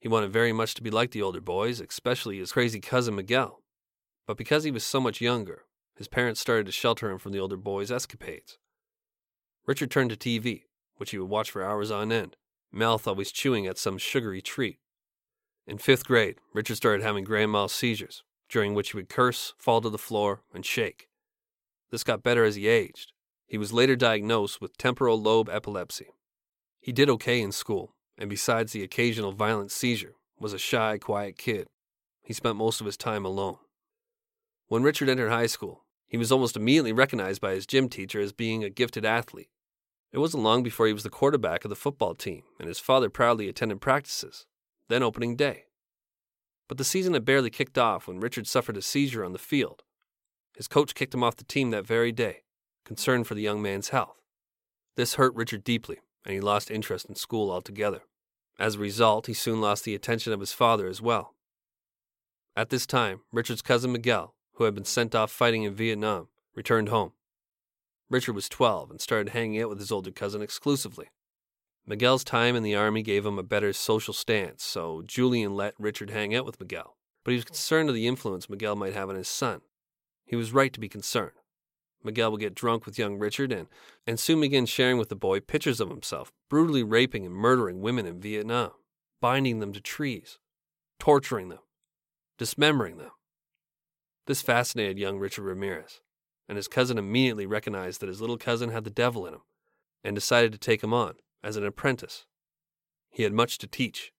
He 0.00 0.08
wanted 0.08 0.32
very 0.32 0.52
much 0.52 0.74
to 0.74 0.82
be 0.82 0.90
like 0.90 1.12
the 1.12 1.22
older 1.22 1.40
boys, 1.40 1.80
especially 1.80 2.38
his 2.38 2.52
crazy 2.52 2.80
cousin 2.80 3.16
Miguel, 3.16 3.62
but 4.26 4.36
because 4.36 4.64
he 4.64 4.70
was 4.70 4.84
so 4.84 5.00
much 5.00 5.20
younger, 5.20 5.62
his 5.96 6.08
parents 6.08 6.40
started 6.40 6.66
to 6.66 6.72
shelter 6.72 7.10
him 7.10 7.18
from 7.18 7.32
the 7.32 7.38
older 7.38 7.56
boy's 7.56 7.90
escapades. 7.90 8.58
Richard 9.66 9.90
turned 9.90 10.10
to 10.10 10.16
TV, 10.16 10.64
which 10.96 11.10
he 11.10 11.18
would 11.18 11.30
watch 11.30 11.50
for 11.50 11.62
hours 11.62 11.90
on 11.90 12.12
end, 12.12 12.36
mouth 12.70 13.06
always 13.06 13.32
chewing 13.32 13.66
at 13.66 13.78
some 13.78 13.98
sugary 13.98 14.42
treat. 14.42 14.78
In 15.66 15.78
fifth 15.78 16.06
grade, 16.06 16.36
Richard 16.54 16.76
started 16.76 17.02
having 17.02 17.24
grand 17.24 17.50
mal 17.50 17.68
seizures, 17.68 18.22
during 18.48 18.74
which 18.74 18.90
he 18.90 18.96
would 18.96 19.08
curse, 19.08 19.54
fall 19.58 19.80
to 19.80 19.90
the 19.90 19.98
floor, 19.98 20.42
and 20.54 20.64
shake. 20.64 21.08
This 21.90 22.04
got 22.04 22.22
better 22.22 22.44
as 22.44 22.56
he 22.56 22.68
aged. 22.68 23.12
He 23.46 23.58
was 23.58 23.72
later 23.72 23.96
diagnosed 23.96 24.60
with 24.60 24.76
temporal 24.76 25.20
lobe 25.20 25.48
epilepsy. 25.48 26.08
He 26.80 26.92
did 26.92 27.10
okay 27.10 27.40
in 27.40 27.52
school, 27.52 27.94
and 28.18 28.30
besides 28.30 28.72
the 28.72 28.82
occasional 28.82 29.32
violent 29.32 29.72
seizure, 29.72 30.14
was 30.38 30.52
a 30.52 30.58
shy, 30.58 30.98
quiet 30.98 31.38
kid. 31.38 31.66
He 32.22 32.32
spent 32.32 32.56
most 32.56 32.80
of 32.80 32.86
his 32.86 32.96
time 32.96 33.24
alone. 33.24 33.58
When 34.68 34.82
Richard 34.82 35.08
entered 35.08 35.30
high 35.30 35.46
school, 35.46 35.84
he 36.08 36.16
was 36.16 36.32
almost 36.32 36.56
immediately 36.56 36.92
recognized 36.92 37.40
by 37.40 37.52
his 37.52 37.66
gym 37.66 37.88
teacher 37.88 38.20
as 38.20 38.32
being 38.32 38.64
a 38.64 38.70
gifted 38.70 39.04
athlete. 39.04 39.50
It 40.12 40.18
wasn't 40.18 40.42
long 40.42 40.62
before 40.62 40.86
he 40.86 40.92
was 40.92 41.02
the 41.02 41.10
quarterback 41.10 41.64
of 41.64 41.68
the 41.68 41.76
football 41.76 42.14
team, 42.14 42.42
and 42.58 42.68
his 42.68 42.78
father 42.78 43.10
proudly 43.10 43.48
attended 43.48 43.80
practices, 43.80 44.46
then 44.88 45.02
opening 45.02 45.36
day. 45.36 45.64
But 46.68 46.78
the 46.78 46.84
season 46.84 47.14
had 47.14 47.24
barely 47.24 47.50
kicked 47.50 47.78
off 47.78 48.08
when 48.08 48.20
Richard 48.20 48.46
suffered 48.46 48.76
a 48.76 48.82
seizure 48.82 49.24
on 49.24 49.32
the 49.32 49.38
field. 49.38 49.82
His 50.56 50.68
coach 50.68 50.94
kicked 50.94 51.14
him 51.14 51.22
off 51.22 51.36
the 51.36 51.44
team 51.44 51.70
that 51.70 51.86
very 51.86 52.12
day, 52.12 52.42
concerned 52.84 53.26
for 53.26 53.34
the 53.34 53.42
young 53.42 53.62
man's 53.62 53.90
health. 53.90 54.20
This 54.96 55.14
hurt 55.14 55.34
Richard 55.34 55.64
deeply, 55.64 55.98
and 56.24 56.34
he 56.34 56.40
lost 56.40 56.70
interest 56.70 57.06
in 57.06 57.14
school 57.14 57.50
altogether. 57.50 58.02
As 58.58 58.76
a 58.76 58.80
result, 58.80 59.26
he 59.26 59.34
soon 59.34 59.60
lost 59.60 59.84
the 59.84 59.94
attention 59.94 60.32
of 60.32 60.40
his 60.40 60.52
father 60.52 60.88
as 60.88 61.02
well. 61.02 61.34
At 62.56 62.70
this 62.70 62.86
time, 62.86 63.20
Richard's 63.30 63.60
cousin 63.60 63.92
Miguel, 63.92 64.34
who 64.56 64.64
had 64.64 64.74
been 64.74 64.84
sent 64.84 65.14
off 65.14 65.30
fighting 65.30 65.62
in 65.62 65.74
Vietnam, 65.74 66.28
returned 66.54 66.88
home. 66.88 67.12
Richard 68.08 68.34
was 68.34 68.48
12 68.48 68.90
and 68.90 69.00
started 69.00 69.30
hanging 69.30 69.60
out 69.60 69.68
with 69.68 69.78
his 69.78 69.90
older 69.90 70.10
cousin 70.10 70.42
exclusively. 70.42 71.08
Miguel's 71.86 72.24
time 72.24 72.56
in 72.56 72.62
the 72.62 72.74
army 72.74 73.02
gave 73.02 73.24
him 73.24 73.38
a 73.38 73.44
better 73.44 73.72
social 73.72 74.14
stance, 74.14 74.64
so 74.64 75.02
Julian 75.06 75.54
let 75.54 75.74
Richard 75.78 76.10
hang 76.10 76.34
out 76.34 76.44
with 76.44 76.58
Miguel, 76.58 76.96
but 77.24 77.30
he 77.30 77.36
was 77.36 77.44
hmm. 77.44 77.48
concerned 77.48 77.88
of 77.88 77.94
the 77.94 78.06
influence 78.06 78.50
Miguel 78.50 78.76
might 78.76 78.94
have 78.94 79.08
on 79.08 79.16
his 79.16 79.28
son. 79.28 79.60
He 80.24 80.36
was 80.36 80.52
right 80.52 80.72
to 80.72 80.80
be 80.80 80.88
concerned. 80.88 81.32
Miguel 82.02 82.30
would 82.30 82.40
get 82.40 82.54
drunk 82.54 82.86
with 82.86 82.98
young 82.98 83.18
Richard 83.18 83.52
and, 83.52 83.68
and 84.06 84.18
soon 84.18 84.40
begin 84.40 84.66
sharing 84.66 84.98
with 84.98 85.08
the 85.08 85.16
boy 85.16 85.40
pictures 85.40 85.80
of 85.80 85.90
himself 85.90 86.32
brutally 86.48 86.82
raping 86.82 87.26
and 87.26 87.34
murdering 87.34 87.80
women 87.80 88.06
in 88.06 88.20
Vietnam, 88.20 88.70
binding 89.20 89.58
them 89.58 89.72
to 89.72 89.80
trees, 89.80 90.38
torturing 90.98 91.48
them, 91.48 91.58
dismembering 92.38 92.96
them. 92.96 93.10
This 94.26 94.42
fascinated 94.42 94.98
young 94.98 95.18
Richard 95.18 95.42
Ramirez, 95.42 96.00
and 96.48 96.56
his 96.56 96.68
cousin 96.68 96.98
immediately 96.98 97.46
recognized 97.46 98.00
that 98.00 98.08
his 98.08 98.20
little 98.20 98.38
cousin 98.38 98.70
had 98.70 98.84
the 98.84 98.90
devil 98.90 99.24
in 99.26 99.34
him 99.34 99.42
and 100.02 100.14
decided 100.14 100.52
to 100.52 100.58
take 100.58 100.82
him 100.82 100.92
on 100.92 101.14
as 101.44 101.56
an 101.56 101.64
apprentice. 101.64 102.26
He 103.10 103.22
had 103.22 103.32
much 103.32 103.56
to 103.58 103.68
teach, 103.68 104.12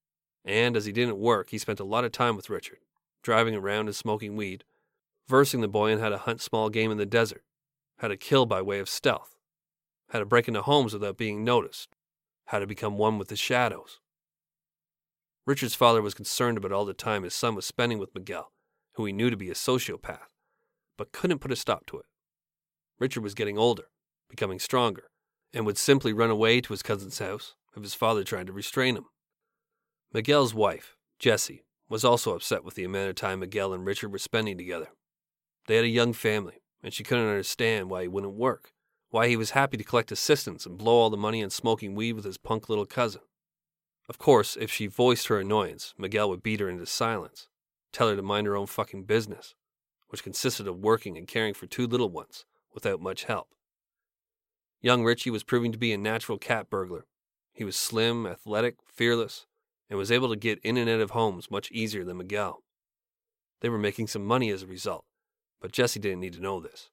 and 0.45 0.77
as 0.77 0.85
he 0.85 0.93
didn't 0.93 1.17
work, 1.19 1.49
he 1.49 1.57
spent 1.57 1.81
a 1.81 1.85
lot 1.85 2.05
of 2.05 2.13
time 2.13 2.37
with 2.37 2.49
Richard, 2.49 2.79
driving 3.21 3.53
around 3.53 3.87
and 3.87 3.95
smoking 3.95 4.37
weed, 4.37 4.63
versing 5.27 5.59
the 5.59 5.67
boy 5.67 5.91
in 5.91 5.99
how 5.99 6.09
to 6.09 6.17
hunt 6.17 6.41
small 6.41 6.69
game 6.69 6.89
in 6.89 6.97
the 6.97 7.05
desert, 7.05 7.43
how 7.97 8.07
to 8.07 8.15
kill 8.15 8.45
by 8.45 8.61
way 8.61 8.79
of 8.79 8.87
stealth, 8.87 9.35
how 10.09 10.19
to 10.19 10.25
break 10.25 10.47
into 10.47 10.61
homes 10.61 10.93
without 10.93 11.17
being 11.17 11.43
noticed, 11.43 11.89
how 12.45 12.59
to 12.59 12.67
become 12.67 12.97
one 12.97 13.17
with 13.17 13.27
the 13.27 13.35
shadows. 13.35 13.99
Richard's 15.45 15.75
father 15.75 16.01
was 16.01 16.13
concerned 16.13 16.57
about 16.57 16.71
all 16.71 16.85
the 16.85 16.93
time 16.93 17.23
his 17.23 17.33
son 17.33 17.55
was 17.55 17.65
spending 17.65 17.99
with 17.99 18.15
Miguel, 18.15 18.51
who 18.97 19.05
he 19.05 19.13
knew 19.13 19.29
to 19.29 19.37
be 19.37 19.49
a 19.49 19.53
sociopath, 19.53 20.27
but 20.97 21.11
couldn't 21.11 21.37
put 21.37 21.51
a 21.51 21.55
stop 21.55 21.85
to 21.85 21.97
it. 21.97 22.05
Richard 22.99 23.21
was 23.21 23.35
getting 23.35 23.57
older, 23.57 23.85
becoming 24.27 24.57
stronger, 24.57 25.11
and 25.53 25.67
would 25.67 25.77
simply 25.77 26.13
run 26.13 26.31
away 26.31 26.61
to 26.61 26.73
his 26.73 26.81
cousin's 26.81 27.19
house 27.19 27.53
if 27.75 27.83
his 27.83 27.93
father 27.93 28.23
tried 28.23 28.47
to 28.47 28.53
restrain 28.53 28.97
him. 28.97 29.05
Miguel's 30.11 30.55
wife, 30.55 30.95
Jessie, 31.19 31.63
was 31.87 32.03
also 32.03 32.35
upset 32.35 32.63
with 32.63 32.73
the 32.73 32.83
amount 32.83 33.09
of 33.09 33.15
time 33.15 33.39
Miguel 33.39 33.71
and 33.71 33.85
Richard 33.85 34.11
were 34.11 34.17
spending 34.17 34.57
together. 34.57 34.87
They 35.67 35.75
had 35.75 35.85
a 35.85 35.89
young 35.89 36.13
family, 36.13 36.63
and 36.81 36.91
she 36.91 37.03
couldn't 37.03 37.27
understand 37.27 37.91
why 37.91 38.01
he 38.01 38.07
wouldn't 38.07 38.33
work, 38.33 38.71
why 39.11 39.27
he 39.27 39.37
was 39.37 39.51
happy 39.51 39.77
to 39.77 39.83
collect 39.83 40.11
assistance 40.11 40.65
and 40.65 40.75
blow 40.75 40.95
all 40.95 41.11
the 41.11 41.17
money 41.17 41.43
on 41.43 41.51
smoking 41.51 41.93
weed 41.93 42.13
with 42.13 42.25
his 42.25 42.39
punk 42.39 42.67
little 42.67 42.87
cousin. 42.87 43.21
Of 44.09 44.17
course, 44.17 44.57
if 44.59 44.71
she 44.71 44.87
voiced 44.87 45.27
her 45.27 45.39
annoyance, 45.39 45.93
Miguel 45.99 46.29
would 46.29 46.41
beat 46.41 46.61
her 46.61 46.69
into 46.69 46.87
silence, 46.87 47.47
tell 47.91 48.09
her 48.09 48.15
to 48.15 48.21
mind 48.21 48.47
her 48.47 48.55
own 48.55 48.67
fucking 48.67 49.03
business, 49.03 49.55
which 50.09 50.23
consisted 50.23 50.67
of 50.67 50.79
working 50.79 51.17
and 51.17 51.27
caring 51.27 51.53
for 51.53 51.67
two 51.67 51.87
little 51.87 52.09
ones 52.09 52.45
without 52.73 53.01
much 53.01 53.25
help. 53.25 53.49
Young 54.81 55.03
Richie 55.03 55.31
was 55.31 55.43
proving 55.43 55.71
to 55.71 55.77
be 55.77 55.91
a 55.91 55.97
natural 55.97 56.37
cat 56.37 56.69
burglar. 56.69 57.05
He 57.51 57.63
was 57.63 57.75
slim, 57.75 58.27
athletic, 58.27 58.75
fearless, 58.85 59.47
and 59.89 59.97
was 59.97 60.11
able 60.11 60.29
to 60.29 60.35
get 60.35 60.59
in 60.63 60.77
and 60.77 60.89
out 60.89 60.99
of 60.99 61.11
homes 61.11 61.49
much 61.49 61.71
easier 61.71 62.03
than 62.03 62.17
Miguel. 62.17 62.63
They 63.61 63.69
were 63.69 63.79
making 63.79 64.07
some 64.07 64.25
money 64.25 64.51
as 64.51 64.61
a 64.61 64.67
result, 64.67 65.05
but 65.59 65.71
Jesse 65.71 65.99
didn't 65.99 66.19
need 66.19 66.33
to 66.33 66.41
know 66.41 66.59
this. 66.59 66.91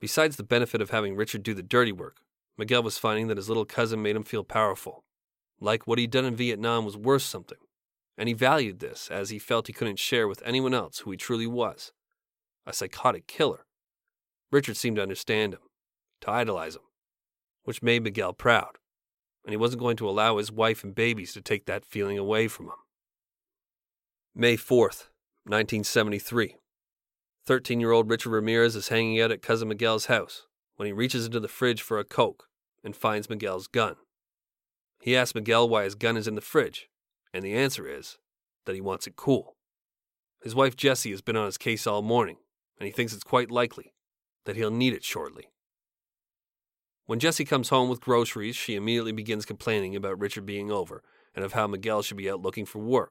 Besides 0.00 0.36
the 0.36 0.42
benefit 0.42 0.82
of 0.82 0.90
having 0.90 1.16
Richard 1.16 1.42
do 1.42 1.54
the 1.54 1.62
dirty 1.62 1.92
work, 1.92 2.18
Miguel 2.58 2.82
was 2.82 2.98
finding 2.98 3.28
that 3.28 3.36
his 3.36 3.48
little 3.48 3.64
cousin 3.64 4.02
made 4.02 4.16
him 4.16 4.24
feel 4.24 4.44
powerful, 4.44 5.04
like 5.60 5.86
what 5.86 5.98
he'd 5.98 6.10
done 6.10 6.24
in 6.24 6.36
Vietnam 6.36 6.84
was 6.84 6.96
worth 6.96 7.22
something, 7.22 7.58
and 8.18 8.28
he 8.28 8.34
valued 8.34 8.80
this 8.80 9.08
as 9.10 9.30
he 9.30 9.38
felt 9.38 9.68
he 9.68 9.72
couldn't 9.72 9.98
share 9.98 10.26
with 10.26 10.42
anyone 10.44 10.74
else 10.74 10.98
who 10.98 11.12
he 11.12 11.16
truly 11.16 11.46
was 11.46 11.92
a 12.66 12.72
psychotic 12.72 13.26
killer. 13.26 13.64
Richard 14.50 14.76
seemed 14.76 14.96
to 14.96 15.02
understand 15.02 15.54
him, 15.54 15.60
to 16.20 16.30
idolize 16.30 16.74
him, 16.74 16.82
which 17.64 17.82
made 17.82 18.02
Miguel 18.02 18.34
proud, 18.34 18.76
and 19.44 19.52
he 19.52 19.56
wasn't 19.56 19.80
going 19.80 19.96
to 19.96 20.08
allow 20.08 20.36
his 20.36 20.52
wife 20.52 20.84
and 20.84 20.94
babies 20.94 21.32
to 21.32 21.40
take 21.40 21.64
that 21.64 21.86
feeling 21.86 22.18
away 22.18 22.46
from 22.46 22.66
him. 22.66 22.74
May 24.34 24.56
4th, 24.56 25.08
1973. 25.44 26.56
13 27.46 27.80
year 27.80 27.92
old 27.92 28.10
Richard 28.10 28.30
Ramirez 28.30 28.76
is 28.76 28.88
hanging 28.88 29.18
out 29.18 29.32
at 29.32 29.40
Cousin 29.40 29.68
Miguel's 29.68 30.06
house 30.06 30.46
when 30.76 30.84
he 30.84 30.92
reaches 30.92 31.24
into 31.24 31.40
the 31.40 31.48
fridge 31.48 31.80
for 31.80 31.98
a 31.98 32.04
Coke 32.04 32.48
and 32.84 32.94
finds 32.94 33.30
Miguel's 33.30 33.66
gun. 33.66 33.96
He 35.00 35.16
asks 35.16 35.34
Miguel 35.34 35.66
why 35.68 35.84
his 35.84 35.94
gun 35.94 36.18
is 36.18 36.28
in 36.28 36.34
the 36.34 36.42
fridge, 36.42 36.90
and 37.32 37.44
the 37.44 37.54
answer 37.54 37.86
is 37.86 38.18
that 38.66 38.74
he 38.74 38.80
wants 38.80 39.06
it 39.06 39.16
cool. 39.16 39.56
His 40.42 40.54
wife 40.54 40.76
Jessie 40.76 41.10
has 41.10 41.22
been 41.22 41.36
on 41.36 41.46
his 41.46 41.58
case 41.58 41.86
all 41.86 42.02
morning, 42.02 42.36
and 42.78 42.86
he 42.86 42.92
thinks 42.92 43.12
it's 43.12 43.24
quite 43.24 43.50
likely 43.50 43.92
that 44.44 44.56
he'll 44.56 44.70
need 44.70 44.92
it 44.92 45.04
shortly. 45.04 45.50
When 47.06 47.18
Jessie 47.18 47.44
comes 47.44 47.70
home 47.70 47.88
with 47.88 48.00
groceries, 48.00 48.54
she 48.54 48.74
immediately 48.74 49.12
begins 49.12 49.46
complaining 49.46 49.96
about 49.96 50.20
Richard 50.20 50.44
being 50.44 50.70
over 50.70 51.02
and 51.34 51.44
of 51.44 51.54
how 51.54 51.66
Miguel 51.66 52.02
should 52.02 52.16
be 52.16 52.30
out 52.30 52.42
looking 52.42 52.66
for 52.66 52.78
work. 52.78 53.10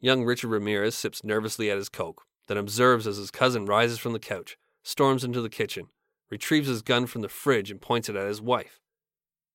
Young 0.00 0.24
Richard 0.24 0.48
Ramirez 0.48 0.96
sips 0.96 1.22
nervously 1.22 1.70
at 1.70 1.76
his 1.76 1.88
Coke, 1.88 2.24
then 2.48 2.56
observes 2.56 3.06
as 3.06 3.18
his 3.18 3.30
cousin 3.30 3.64
rises 3.66 3.98
from 3.98 4.12
the 4.12 4.18
couch, 4.18 4.56
storms 4.82 5.22
into 5.22 5.40
the 5.40 5.48
kitchen, 5.48 5.86
retrieves 6.30 6.66
his 6.66 6.82
gun 6.82 7.06
from 7.06 7.22
the 7.22 7.28
fridge, 7.28 7.70
and 7.70 7.80
points 7.80 8.08
it 8.08 8.16
at 8.16 8.26
his 8.26 8.40
wife. 8.40 8.80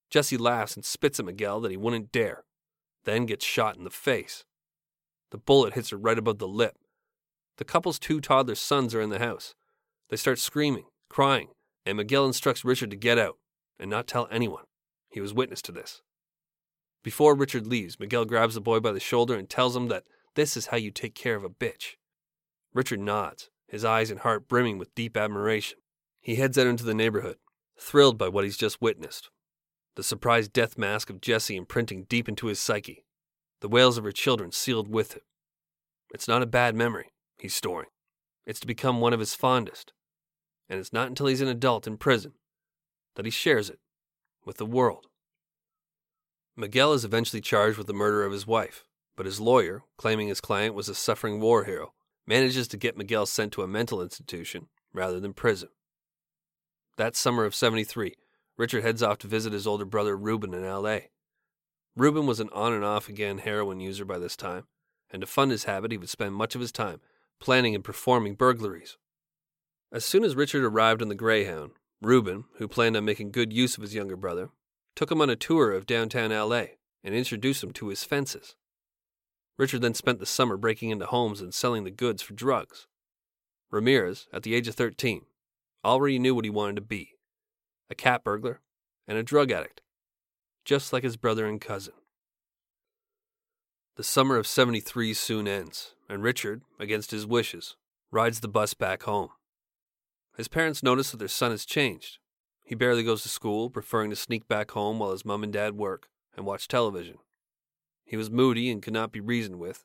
Jessie 0.09 0.37
laughs 0.37 0.75
and 0.75 0.85
spits 0.85 1.19
at 1.19 1.25
Miguel 1.25 1.59
that 1.59 1.71
he 1.71 1.75
wouldn't 1.75 2.13
dare, 2.13 2.45
then 3.07 3.25
gets 3.25 3.45
shot 3.45 3.77
in 3.77 3.85
the 3.85 3.89
face. 3.89 4.43
The 5.31 5.37
bullet 5.37 5.73
hits 5.73 5.91
her 5.91 5.97
right 5.97 6.17
above 6.17 6.39
the 6.39 6.47
lip. 6.47 6.75
The 7.57 7.63
couple's 7.63 7.97
two 7.97 8.19
toddler 8.19 8.55
sons 8.55 8.93
are 8.93 9.01
in 9.01 9.09
the 9.09 9.17
house. 9.17 9.55
They 10.09 10.17
start 10.17 10.39
screaming, 10.39 10.85
crying, 11.09 11.47
and 11.85 11.95
Miguel 11.97 12.25
instructs 12.25 12.65
Richard 12.65 12.91
to 12.91 12.97
get 12.97 13.17
out 13.17 13.37
and 13.79 13.89
not 13.89 14.07
tell 14.07 14.27
anyone. 14.29 14.65
He 15.09 15.21
was 15.21 15.33
witness 15.33 15.61
to 15.63 15.71
this. 15.71 16.01
Before 17.01 17.33
Richard 17.33 17.65
leaves, 17.65 17.97
Miguel 17.97 18.25
grabs 18.25 18.55
the 18.55 18.61
boy 18.61 18.81
by 18.81 18.91
the 18.91 18.99
shoulder 18.99 19.35
and 19.35 19.49
tells 19.49 19.73
him 19.73 19.87
that 19.87 20.03
this 20.35 20.57
is 20.57 20.67
how 20.67 20.77
you 20.77 20.91
take 20.91 21.15
care 21.15 21.35
of 21.35 21.45
a 21.45 21.49
bitch. 21.49 21.95
Richard 22.73 22.99
nods, 22.99 23.49
his 23.69 23.85
eyes 23.85 24.11
and 24.11 24.19
heart 24.19 24.49
brimming 24.49 24.77
with 24.77 24.93
deep 24.95 25.15
admiration. 25.15 25.79
He 26.19 26.35
heads 26.35 26.57
out 26.57 26.67
into 26.67 26.83
the 26.83 26.93
neighborhood, 26.93 27.37
thrilled 27.79 28.17
by 28.17 28.27
what 28.27 28.43
he's 28.43 28.57
just 28.57 28.81
witnessed. 28.81 29.29
The 29.97 30.03
surprised 30.03 30.53
death 30.53 30.77
mask 30.77 31.09
of 31.09 31.21
Jesse 31.21 31.55
imprinting 31.55 32.03
deep 32.03 32.29
into 32.29 32.45
his 32.45 32.59
psyche, 32.59 33.03
the 33.61 33.67
wails 33.67 33.97
of 33.97 34.03
her 34.03 34.11
children 34.11 34.51
sealed 34.51 34.87
with 34.87 35.15
it. 35.15 35.23
It's 36.13 36.27
not 36.27 36.43
a 36.43 36.45
bad 36.45 36.75
memory 36.75 37.13
he's 37.39 37.55
storing. 37.55 37.89
It's 38.45 38.59
to 38.59 38.67
become 38.67 39.01
one 39.01 39.11
of 39.11 39.19
his 39.19 39.33
fondest. 39.33 39.93
And 40.69 40.79
it's 40.79 40.93
not 40.93 41.07
until 41.07 41.25
he's 41.25 41.41
an 41.41 41.47
adult 41.47 41.87
in 41.87 41.97
prison 41.97 42.33
that 43.15 43.25
he 43.25 43.31
shares 43.31 43.71
it 43.71 43.79
with 44.45 44.57
the 44.57 44.67
world. 44.67 45.07
Miguel 46.55 46.93
is 46.93 47.03
eventually 47.03 47.41
charged 47.41 47.79
with 47.79 47.87
the 47.87 47.93
murder 47.93 48.23
of 48.23 48.31
his 48.31 48.45
wife, 48.45 48.83
but 49.15 49.25
his 49.25 49.39
lawyer, 49.39 49.81
claiming 49.97 50.27
his 50.27 50.41
client 50.41 50.75
was 50.75 50.87
a 50.87 50.93
suffering 50.93 51.39
war 51.39 51.63
hero, 51.63 51.93
manages 52.27 52.67
to 52.67 52.77
get 52.77 52.97
Miguel 52.97 53.25
sent 53.25 53.51
to 53.53 53.63
a 53.63 53.67
mental 53.67 54.03
institution 54.03 54.67
rather 54.93 55.19
than 55.19 55.33
prison. 55.33 55.69
That 56.97 57.15
summer 57.15 57.45
of 57.45 57.55
73, 57.55 58.13
Richard 58.57 58.83
heads 58.83 59.03
off 59.03 59.19
to 59.19 59.27
visit 59.27 59.53
his 59.53 59.67
older 59.67 59.85
brother 59.85 60.17
Ruben 60.17 60.53
in 60.53 60.63
LA. 60.63 60.99
Ruben 61.95 62.25
was 62.25 62.39
an 62.39 62.49
on 62.51 62.73
and 62.73 62.83
off 62.83 63.07
again 63.07 63.39
heroin 63.39 63.79
user 63.79 64.03
by 64.03 64.17
this 64.17 64.35
time, 64.35 64.65
and 65.11 65.21
to 65.21 65.27
fund 65.27 65.51
his 65.51 65.65
habit, 65.65 65.91
he 65.91 65.97
would 65.97 66.09
spend 66.09 66.33
much 66.33 66.55
of 66.55 66.61
his 66.61 66.71
time 66.71 66.99
planning 67.39 67.75
and 67.75 67.83
performing 67.83 68.33
burglaries. 68.33 68.97
As 69.91 70.03
soon 70.03 70.23
as 70.23 70.35
Richard 70.35 70.63
arrived 70.63 71.01
on 71.01 71.07
the 71.07 71.15
Greyhound, 71.15 71.71
Ruben, 72.01 72.45
who 72.57 72.67
planned 72.67 72.97
on 72.97 73.05
making 73.05 73.31
good 73.31 73.53
use 73.53 73.77
of 73.77 73.83
his 73.83 73.93
younger 73.93 74.15
brother, 74.15 74.49
took 74.95 75.11
him 75.11 75.21
on 75.21 75.29
a 75.29 75.35
tour 75.35 75.71
of 75.71 75.85
downtown 75.85 76.31
LA 76.31 76.65
and 77.03 77.13
introduced 77.13 77.63
him 77.63 77.71
to 77.73 77.89
his 77.89 78.03
fences. 78.03 78.55
Richard 79.57 79.81
then 79.81 79.93
spent 79.93 80.19
the 80.19 80.25
summer 80.25 80.57
breaking 80.57 80.89
into 80.89 81.05
homes 81.05 81.41
and 81.41 81.53
selling 81.53 81.83
the 81.83 81.91
goods 81.91 82.21
for 82.21 82.33
drugs. 82.33 82.87
Ramirez, 83.71 84.27
at 84.33 84.43
the 84.43 84.55
age 84.55 84.67
of 84.67 84.75
13, 84.75 85.25
already 85.85 86.19
knew 86.19 86.35
what 86.35 86.45
he 86.45 86.49
wanted 86.49 86.75
to 86.75 86.81
be 86.81 87.16
a 87.89 87.95
cat 87.95 88.23
burglar 88.23 88.61
and 89.07 89.17
a 89.17 89.23
drug 89.23 89.51
addict, 89.51 89.81
just 90.65 90.91
like 90.91 91.03
his 91.03 91.17
brother 91.17 91.45
and 91.45 91.61
cousin. 91.61 91.93
The 93.95 94.03
summer 94.03 94.37
of 94.37 94.45
73 94.45 95.13
soon 95.13 95.47
ends, 95.47 95.95
and 96.07 96.21
Richard, 96.21 96.61
against 96.79 97.11
his 97.11 97.25
wishes, 97.25 97.75
rides 98.11 98.41
the 98.41 98.47
bus 98.47 98.73
back 98.73 99.03
home. 99.03 99.29
His 100.37 100.47
parents 100.47 100.83
notice 100.83 101.11
that 101.11 101.17
their 101.17 101.27
son 101.27 101.51
has 101.51 101.65
changed. 101.65 102.19
He 102.63 102.75
barely 102.75 103.01
goes 103.01 103.23
to 103.23 103.29
school, 103.29 103.69
preferring 103.69 104.11
to 104.11 104.15
sneak 104.15 104.47
back 104.47 104.71
home 104.71 104.99
while 104.99 105.11
his 105.11 105.25
mom 105.25 105.43
and 105.43 105.51
dad 105.51 105.75
work 105.75 106.09
and 106.35 106.45
watch 106.45 106.67
television. 106.67 107.17
He 108.05 108.15
was 108.15 108.29
moody 108.29 108.69
and 108.69 108.81
could 108.81 108.93
not 108.93 109.11
be 109.11 109.19
reasoned 109.19 109.57
with. 109.57 109.83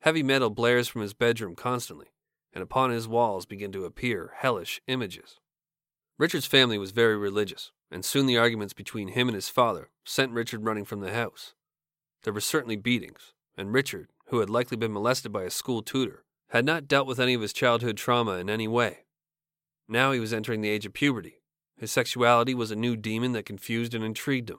Heavy 0.00 0.22
metal 0.22 0.50
blares 0.50 0.88
from 0.88 1.02
his 1.02 1.14
bedroom 1.14 1.54
constantly, 1.54 2.08
and 2.52 2.62
upon 2.62 2.90
his 2.90 3.06
walls 3.06 3.46
begin 3.46 3.70
to 3.72 3.84
appear 3.84 4.32
hellish 4.38 4.80
images. 4.86 5.38
Richard's 6.18 6.46
family 6.46 6.78
was 6.78 6.90
very 6.90 7.16
religious, 7.16 7.70
and 7.92 8.04
soon 8.04 8.26
the 8.26 8.36
arguments 8.36 8.74
between 8.74 9.08
him 9.08 9.28
and 9.28 9.36
his 9.36 9.48
father 9.48 9.90
sent 10.04 10.32
Richard 10.32 10.64
running 10.64 10.84
from 10.84 11.00
the 11.00 11.14
house. 11.14 11.54
There 12.24 12.32
were 12.32 12.40
certainly 12.40 12.74
beatings, 12.74 13.34
and 13.56 13.72
Richard, 13.72 14.08
who 14.26 14.40
had 14.40 14.50
likely 14.50 14.76
been 14.76 14.92
molested 14.92 15.32
by 15.32 15.44
a 15.44 15.50
school 15.50 15.80
tutor, 15.80 16.24
had 16.48 16.64
not 16.64 16.88
dealt 16.88 17.06
with 17.06 17.20
any 17.20 17.34
of 17.34 17.40
his 17.40 17.52
childhood 17.52 17.96
trauma 17.96 18.32
in 18.32 18.50
any 18.50 18.66
way. 18.66 19.04
Now 19.86 20.10
he 20.10 20.18
was 20.18 20.32
entering 20.32 20.60
the 20.60 20.70
age 20.70 20.84
of 20.86 20.92
puberty. 20.92 21.40
His 21.76 21.92
sexuality 21.92 22.52
was 22.52 22.72
a 22.72 22.76
new 22.76 22.96
demon 22.96 23.30
that 23.32 23.46
confused 23.46 23.94
and 23.94 24.02
intrigued 24.02 24.50
him, 24.50 24.58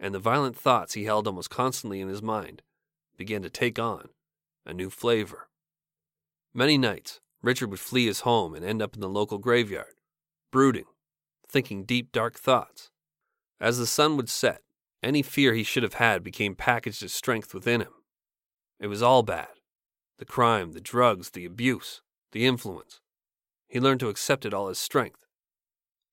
and 0.00 0.12
the 0.12 0.18
violent 0.18 0.56
thoughts 0.56 0.94
he 0.94 1.04
held 1.04 1.28
almost 1.28 1.50
constantly 1.50 2.00
in 2.00 2.08
his 2.08 2.20
mind 2.20 2.62
began 3.16 3.42
to 3.42 3.50
take 3.50 3.78
on 3.78 4.08
a 4.66 4.74
new 4.74 4.90
flavor. 4.90 5.48
Many 6.52 6.76
nights, 6.76 7.20
Richard 7.42 7.70
would 7.70 7.78
flee 7.78 8.06
his 8.06 8.20
home 8.20 8.54
and 8.54 8.64
end 8.64 8.82
up 8.82 8.94
in 8.94 9.00
the 9.00 9.08
local 9.08 9.38
graveyard, 9.38 9.94
brooding, 10.50 10.86
thinking 11.48 11.84
deep, 11.84 12.12
dark 12.12 12.38
thoughts. 12.38 12.90
As 13.60 13.78
the 13.78 13.86
sun 13.86 14.16
would 14.16 14.28
set, 14.28 14.62
any 15.02 15.22
fear 15.22 15.54
he 15.54 15.62
should 15.62 15.82
have 15.82 15.94
had 15.94 16.22
became 16.22 16.54
packaged 16.54 17.02
as 17.02 17.12
strength 17.12 17.54
within 17.54 17.80
him. 17.80 17.92
It 18.78 18.88
was 18.88 19.02
all 19.02 19.22
bad 19.22 19.48
the 20.18 20.24
crime, 20.24 20.72
the 20.72 20.80
drugs, 20.80 21.30
the 21.30 21.44
abuse, 21.44 22.00
the 22.32 22.46
influence. 22.46 23.00
He 23.68 23.78
learned 23.78 24.00
to 24.00 24.08
accept 24.08 24.46
it 24.46 24.54
all 24.54 24.68
as 24.68 24.78
strength. 24.78 25.26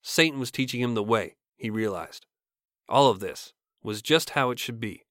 Satan 0.02 0.40
was 0.40 0.52
teaching 0.52 0.82
him 0.82 0.94
the 0.94 1.04
way, 1.04 1.38
he 1.56 1.70
realized. 1.70 2.25
All 2.90 3.10
of 3.10 3.22
this 3.22 3.54
was 3.82 4.02
just 4.02 4.32
how 4.32 4.52
it 4.52 4.60
should 4.60 4.80
be. 4.80 5.06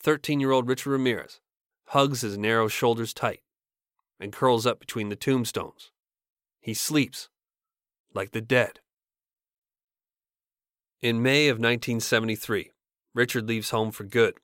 13 0.00 0.40
year 0.40 0.50
old 0.50 0.68
Richard 0.68 0.90
Ramirez 0.90 1.40
hugs 1.86 2.20
his 2.20 2.36
narrow 2.36 2.68
shoulders 2.68 3.14
tight 3.14 3.40
and 4.20 4.32
curls 4.32 4.66
up 4.66 4.78
between 4.78 5.08
the 5.08 5.16
tombstones. 5.16 5.90
He 6.60 6.74
sleeps 6.74 7.28
like 8.14 8.32
the 8.32 8.40
dead. 8.40 8.80
In 11.02 11.20
May 11.20 11.48
of 11.48 11.56
1973, 11.56 12.70
Richard 13.12 13.48
leaves 13.48 13.70
home 13.70 13.90
for 13.90 14.04
good 14.04 14.34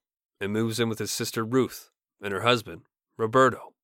and 0.40 0.52
moves 0.52 0.80
in 0.80 0.88
with 0.88 0.98
his 0.98 1.12
sister 1.12 1.44
Ruth 1.44 1.92
and 2.20 2.32
her 2.32 2.40
husband, 2.40 2.82
Roberto. 3.16 3.74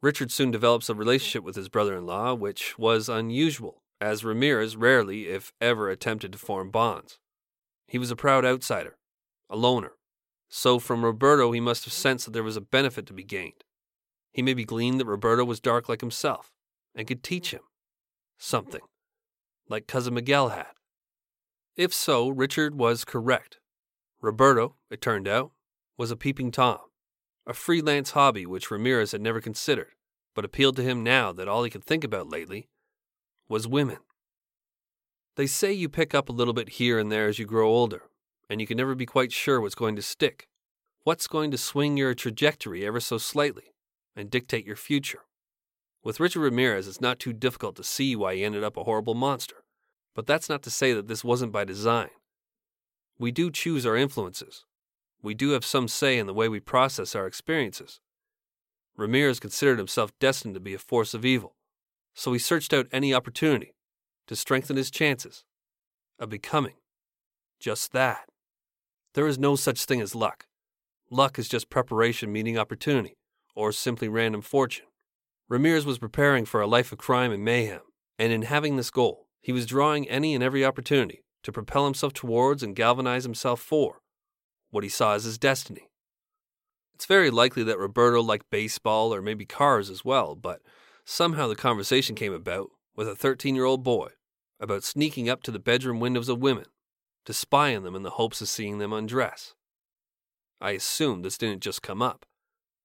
Richard 0.00 0.32
soon 0.32 0.50
develops 0.50 0.88
a 0.88 0.94
relationship 0.94 1.44
with 1.44 1.56
his 1.56 1.68
brother 1.68 1.94
in 1.94 2.06
law, 2.06 2.32
which 2.32 2.78
was 2.78 3.10
unusual, 3.10 3.82
as 4.00 4.24
Ramirez 4.24 4.76
rarely, 4.76 5.28
if 5.28 5.52
ever, 5.60 5.90
attempted 5.90 6.32
to 6.32 6.38
form 6.38 6.70
bonds. 6.70 7.18
He 7.86 7.98
was 7.98 8.10
a 8.10 8.16
proud 8.16 8.46
outsider, 8.46 8.96
a 9.50 9.56
loner. 9.56 9.92
So 10.48 10.78
from 10.78 11.04
Roberto, 11.04 11.52
he 11.52 11.60
must 11.60 11.84
have 11.84 11.92
sensed 11.92 12.24
that 12.24 12.30
there 12.30 12.42
was 12.42 12.56
a 12.56 12.62
benefit 12.62 13.04
to 13.08 13.12
be 13.12 13.24
gained. 13.24 13.62
He 14.32 14.40
maybe 14.40 14.64
gleaned 14.64 15.00
that 15.00 15.06
Roberto 15.06 15.44
was 15.44 15.60
dark 15.60 15.90
like 15.90 16.00
himself 16.00 16.50
and 16.94 17.06
could 17.06 17.22
teach 17.22 17.50
him 17.50 17.62
something, 18.38 18.80
like 19.68 19.86
Cousin 19.86 20.14
Miguel 20.14 20.48
had. 20.48 20.73
If 21.76 21.92
so, 21.92 22.28
Richard 22.28 22.76
was 22.76 23.04
correct. 23.04 23.58
Roberto, 24.20 24.76
it 24.90 25.00
turned 25.00 25.28
out, 25.28 25.52
was 25.96 26.10
a 26.10 26.16
peeping 26.16 26.50
Tom 26.50 26.78
a 27.46 27.54
freelance 27.54 28.12
hobby 28.12 28.46
which 28.46 28.70
Ramirez 28.70 29.12
had 29.12 29.20
never 29.20 29.40
considered, 29.40 29.92
but 30.34 30.44
appealed 30.44 30.76
to 30.76 30.82
him 30.82 31.02
now 31.02 31.32
that 31.32 31.48
all 31.48 31.64
he 31.64 31.70
could 31.70 31.84
think 31.84 32.04
about 32.04 32.30
lately 32.30 32.68
was 33.48 33.68
women. 33.68 33.98
They 35.36 35.46
say 35.46 35.72
you 35.72 35.88
pick 35.88 36.14
up 36.14 36.28
a 36.28 36.32
little 36.32 36.54
bit 36.54 36.70
here 36.70 36.98
and 36.98 37.10
there 37.10 37.26
as 37.26 37.38
you 37.38 37.44
grow 37.44 37.68
older, 37.68 38.02
and 38.48 38.60
you 38.60 38.66
can 38.66 38.76
never 38.76 38.94
be 38.94 39.06
quite 39.06 39.32
sure 39.32 39.60
what's 39.60 39.74
going 39.74 39.96
to 39.96 40.02
stick, 40.02 40.48
what's 41.02 41.26
going 41.26 41.50
to 41.50 41.58
swing 41.58 41.96
your 41.96 42.14
trajectory 42.14 42.86
ever 42.86 43.00
so 43.00 43.18
slightly 43.18 43.74
and 44.16 44.30
dictate 44.30 44.64
your 44.64 44.76
future. 44.76 45.22
With 46.02 46.20
Richard 46.20 46.40
Ramirez, 46.40 46.86
it's 46.86 47.00
not 47.00 47.18
too 47.18 47.32
difficult 47.32 47.76
to 47.76 47.84
see 47.84 48.14
why 48.14 48.36
he 48.36 48.44
ended 48.44 48.62
up 48.62 48.76
a 48.76 48.84
horrible 48.84 49.14
monster, 49.14 49.63
but 50.14 50.26
that's 50.26 50.48
not 50.48 50.62
to 50.62 50.70
say 50.70 50.92
that 50.92 51.08
this 51.08 51.24
wasn't 51.24 51.52
by 51.52 51.64
design. 51.64 52.10
We 53.18 53.32
do 53.32 53.50
choose 53.50 53.86
our 53.86 53.96
influences, 53.96 54.64
we 55.22 55.34
do 55.34 55.50
have 55.50 55.64
some 55.64 55.88
say 55.88 56.18
in 56.18 56.26
the 56.26 56.34
way 56.34 56.48
we 56.48 56.60
process 56.60 57.14
our 57.14 57.26
experiences. 57.26 57.98
Ramirez 58.96 59.40
considered 59.40 59.78
himself 59.78 60.12
destined 60.20 60.54
to 60.54 60.60
be 60.60 60.74
a 60.74 60.78
force 60.78 61.14
of 61.14 61.24
evil, 61.24 61.56
so 62.12 62.32
he 62.32 62.38
searched 62.38 62.74
out 62.74 62.86
any 62.92 63.14
opportunity 63.14 63.74
to 64.26 64.36
strengthen 64.36 64.76
his 64.76 64.90
chances 64.90 65.44
of 66.18 66.28
becoming 66.28 66.74
just 67.58 67.92
that. 67.92 68.28
There 69.14 69.26
is 69.26 69.38
no 69.38 69.56
such 69.56 69.84
thing 69.86 70.02
as 70.02 70.14
luck. 70.14 70.46
Luck 71.10 71.38
is 71.38 71.48
just 71.48 71.70
preparation 71.70 72.30
meeting 72.30 72.58
opportunity, 72.58 73.16
or 73.54 73.72
simply 73.72 74.08
random 74.08 74.42
fortune. 74.42 74.86
Ramirez 75.48 75.86
was 75.86 75.98
preparing 75.98 76.44
for 76.44 76.60
a 76.60 76.66
life 76.66 76.92
of 76.92 76.98
crime 76.98 77.32
and 77.32 77.44
mayhem, 77.44 77.80
and 78.18 78.32
in 78.32 78.42
having 78.42 78.76
this 78.76 78.90
goal, 78.90 79.23
he 79.44 79.52
was 79.52 79.66
drawing 79.66 80.08
any 80.08 80.34
and 80.34 80.42
every 80.42 80.64
opportunity 80.64 81.22
to 81.42 81.52
propel 81.52 81.84
himself 81.84 82.14
towards 82.14 82.62
and 82.62 82.74
galvanize 82.74 83.24
himself 83.24 83.60
for 83.60 84.00
what 84.70 84.82
he 84.82 84.88
saw 84.88 85.12
as 85.12 85.24
his 85.24 85.36
destiny. 85.36 85.90
It's 86.94 87.04
very 87.04 87.30
likely 87.30 87.62
that 87.64 87.78
Roberto 87.78 88.22
liked 88.22 88.48
baseball 88.48 89.12
or 89.12 89.20
maybe 89.20 89.44
cars 89.44 89.90
as 89.90 90.02
well, 90.02 90.34
but 90.34 90.62
somehow 91.04 91.46
the 91.46 91.56
conversation 91.56 92.14
came 92.14 92.32
about 92.32 92.70
with 92.96 93.06
a 93.06 93.14
13 93.14 93.54
year 93.54 93.66
old 93.66 93.84
boy 93.84 94.12
about 94.58 94.82
sneaking 94.82 95.28
up 95.28 95.42
to 95.42 95.50
the 95.50 95.58
bedroom 95.58 96.00
windows 96.00 96.30
of 96.30 96.40
women 96.40 96.64
to 97.26 97.34
spy 97.34 97.76
on 97.76 97.82
them 97.82 97.94
in 97.94 98.02
the 98.02 98.10
hopes 98.10 98.40
of 98.40 98.48
seeing 98.48 98.78
them 98.78 98.94
undress. 98.94 99.54
I 100.58 100.70
assumed 100.70 101.22
this 101.22 101.36
didn't 101.36 101.62
just 101.62 101.82
come 101.82 102.00
up. 102.00 102.24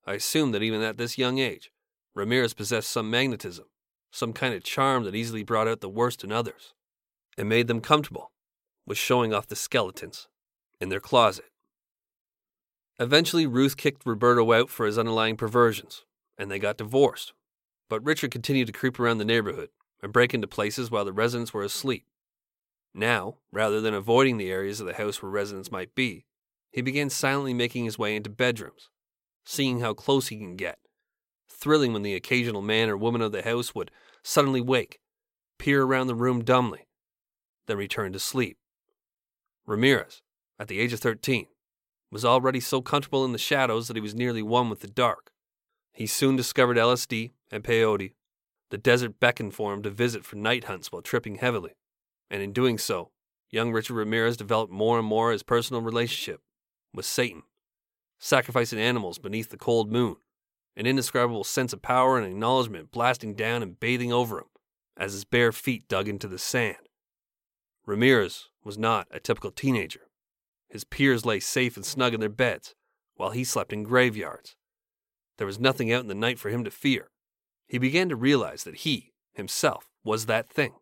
I 0.05 0.15
assumed 0.15 0.53
that 0.53 0.63
even 0.63 0.81
at 0.81 0.97
this 0.97 1.17
young 1.17 1.39
age, 1.39 1.71
Ramirez 2.15 2.53
possessed 2.53 2.89
some 2.89 3.09
magnetism, 3.09 3.67
some 4.11 4.33
kind 4.33 4.53
of 4.53 4.63
charm 4.63 5.03
that 5.03 5.15
easily 5.15 5.43
brought 5.43 5.67
out 5.67 5.81
the 5.81 5.89
worst 5.89 6.23
in 6.23 6.31
others 6.31 6.73
and 7.37 7.47
made 7.47 7.67
them 7.67 7.81
comfortable 7.81 8.31
with 8.85 8.97
showing 8.97 9.33
off 9.33 9.47
the 9.47 9.55
skeletons 9.55 10.27
in 10.81 10.89
their 10.89 10.99
closet. 10.99 11.45
Eventually, 12.99 13.47
Ruth 13.47 13.77
kicked 13.77 14.05
Roberto 14.05 14.51
out 14.51 14.69
for 14.69 14.85
his 14.85 14.97
underlying 14.97 15.37
perversions, 15.37 16.05
and 16.37 16.51
they 16.51 16.59
got 16.59 16.77
divorced. 16.77 17.33
But 17.89 18.03
Richard 18.03 18.31
continued 18.31 18.67
to 18.67 18.73
creep 18.73 18.99
around 18.99 19.19
the 19.19 19.25
neighborhood 19.25 19.69
and 20.01 20.11
break 20.11 20.33
into 20.33 20.47
places 20.47 20.91
while 20.91 21.05
the 21.05 21.13
residents 21.13 21.53
were 21.53 21.63
asleep. 21.63 22.05
Now, 22.93 23.37
rather 23.51 23.79
than 23.79 23.93
avoiding 23.93 24.37
the 24.37 24.51
areas 24.51 24.79
of 24.79 24.87
the 24.87 24.93
house 24.93 25.21
where 25.21 25.31
residents 25.31 25.71
might 25.71 25.95
be, 25.95 26.25
he 26.71 26.81
began 26.81 27.09
silently 27.09 27.53
making 27.53 27.85
his 27.85 27.97
way 27.97 28.15
into 28.15 28.29
bedrooms, 28.29 28.89
seeing 29.45 29.79
how 29.79 29.93
close 29.93 30.27
he 30.27 30.37
can 30.37 30.55
get, 30.55 30.79
thrilling 31.59 31.93
when 31.93 32.03
the 32.03 32.15
occasional 32.15 32.61
man 32.61 32.89
or 32.89 32.97
woman 32.97 33.21
of 33.21 33.31
the 33.31 33.43
house 33.43 33.75
would 33.75 33.91
suddenly 34.23 34.61
wake, 34.61 34.99
peer 35.57 35.83
around 35.83 36.07
the 36.07 36.15
room 36.15 36.43
dumbly, 36.43 36.87
then 37.67 37.77
return 37.77 38.13
to 38.13 38.19
sleep. 38.19 38.57
Ramirez, 39.65 40.21
at 40.57 40.67
the 40.67 40.79
age 40.79 40.93
of 40.93 40.99
13, 40.99 41.47
was 42.11 42.25
already 42.25 42.59
so 42.59 42.81
comfortable 42.81 43.23
in 43.25 43.33
the 43.33 43.37
shadows 43.37 43.87
that 43.87 43.95
he 43.95 44.01
was 44.01 44.15
nearly 44.15 44.41
one 44.41 44.69
with 44.69 44.79
the 44.79 44.87
dark. 44.87 45.31
He 45.93 46.07
soon 46.07 46.35
discovered 46.35 46.77
LSD 46.77 47.31
and 47.51 47.63
peyote. 47.63 48.13
The 48.71 48.77
desert 48.77 49.19
beckoned 49.19 49.53
for 49.53 49.73
him 49.73 49.83
to 49.83 49.89
visit 49.89 50.23
for 50.23 50.35
night 50.35 50.65
hunts 50.65 50.91
while 50.91 51.01
tripping 51.01 51.35
heavily, 51.35 51.71
and 52.29 52.41
in 52.41 52.53
doing 52.53 52.77
so, 52.77 53.11
young 53.49 53.71
Richard 53.71 53.95
Ramirez 53.95 54.37
developed 54.37 54.71
more 54.71 54.99
and 54.99 55.07
more 55.07 55.31
his 55.31 55.43
personal 55.43 55.81
relationship 55.81 56.41
with 56.93 57.05
Satan, 57.05 57.43
sacrificing 58.19 58.79
animals 58.79 59.17
beneath 59.17 59.49
the 59.49 59.57
cold 59.57 59.91
moon, 59.91 60.17
an 60.79 60.87
indescribable 60.87 61.43
sense 61.43 61.73
of 61.73 61.81
power 61.81 62.17
and 62.17 62.25
acknowledgement 62.25 62.89
blasting 62.89 63.33
down 63.35 63.61
and 63.61 63.81
bathing 63.81 64.13
over 64.13 64.37
him 64.37 64.45
as 64.95 65.11
his 65.11 65.25
bare 65.25 65.51
feet 65.51 65.89
dug 65.89 66.07
into 66.07 66.25
the 66.25 66.39
sand. 66.39 66.77
Ramirez 67.85 68.47
was 68.63 68.77
not 68.77 69.05
a 69.11 69.19
typical 69.19 69.51
teenager. 69.51 70.07
His 70.69 70.85
peers 70.85 71.25
lay 71.25 71.41
safe 71.41 71.75
and 71.75 71.85
snug 71.85 72.13
in 72.13 72.21
their 72.21 72.29
beds, 72.29 72.75
while 73.15 73.31
he 73.31 73.43
slept 73.43 73.73
in 73.73 73.83
graveyards. 73.83 74.55
There 75.37 75.47
was 75.47 75.59
nothing 75.59 75.91
out 75.91 76.01
in 76.01 76.07
the 76.07 76.15
night 76.15 76.39
for 76.39 76.47
him 76.47 76.63
to 76.63 76.71
fear. 76.71 77.09
He 77.67 77.77
began 77.77 78.07
to 78.07 78.15
realize 78.15 78.63
that 78.63 78.77
he, 78.77 79.11
himself, 79.33 79.89
was 80.05 80.27
that 80.27 80.49
thing, 80.49 80.75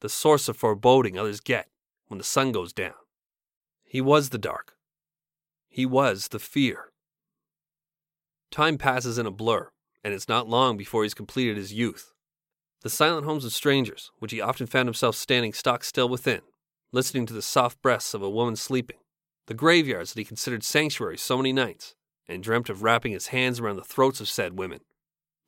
the 0.00 0.08
source 0.08 0.48
of 0.48 0.56
foreboding 0.56 1.18
others 1.18 1.40
get 1.40 1.68
when 2.08 2.16
the 2.16 2.24
sun 2.24 2.50
goes 2.50 2.72
down. 2.72 2.94
He 3.84 4.00
was 4.00 4.30
the 4.30 4.38
dark. 4.38 4.72
He 5.68 5.84
was 5.84 6.28
the 6.28 6.38
fear. 6.38 6.92
Time 8.54 8.78
passes 8.78 9.18
in 9.18 9.26
a 9.26 9.32
blur, 9.32 9.68
and 10.04 10.14
it's 10.14 10.28
not 10.28 10.48
long 10.48 10.76
before 10.76 11.02
he's 11.02 11.12
completed 11.12 11.56
his 11.56 11.72
youth. 11.72 12.12
The 12.82 12.88
silent 12.88 13.26
homes 13.26 13.44
of 13.44 13.52
strangers, 13.52 14.12
which 14.20 14.30
he 14.30 14.40
often 14.40 14.68
found 14.68 14.86
himself 14.86 15.16
standing 15.16 15.52
stock 15.52 15.82
still 15.82 16.08
within, 16.08 16.42
listening 16.92 17.26
to 17.26 17.34
the 17.34 17.42
soft 17.42 17.82
breaths 17.82 18.14
of 18.14 18.22
a 18.22 18.30
woman 18.30 18.54
sleeping, 18.54 18.98
the 19.48 19.54
graveyards 19.54 20.12
that 20.12 20.20
he 20.20 20.24
considered 20.24 20.62
sanctuaries 20.62 21.20
so 21.20 21.36
many 21.36 21.52
nights, 21.52 21.96
and 22.28 22.44
dreamt 22.44 22.70
of 22.70 22.84
wrapping 22.84 23.10
his 23.10 23.26
hands 23.26 23.58
around 23.58 23.74
the 23.74 23.82
throats 23.82 24.20
of 24.20 24.28
said 24.28 24.56
women. 24.56 24.82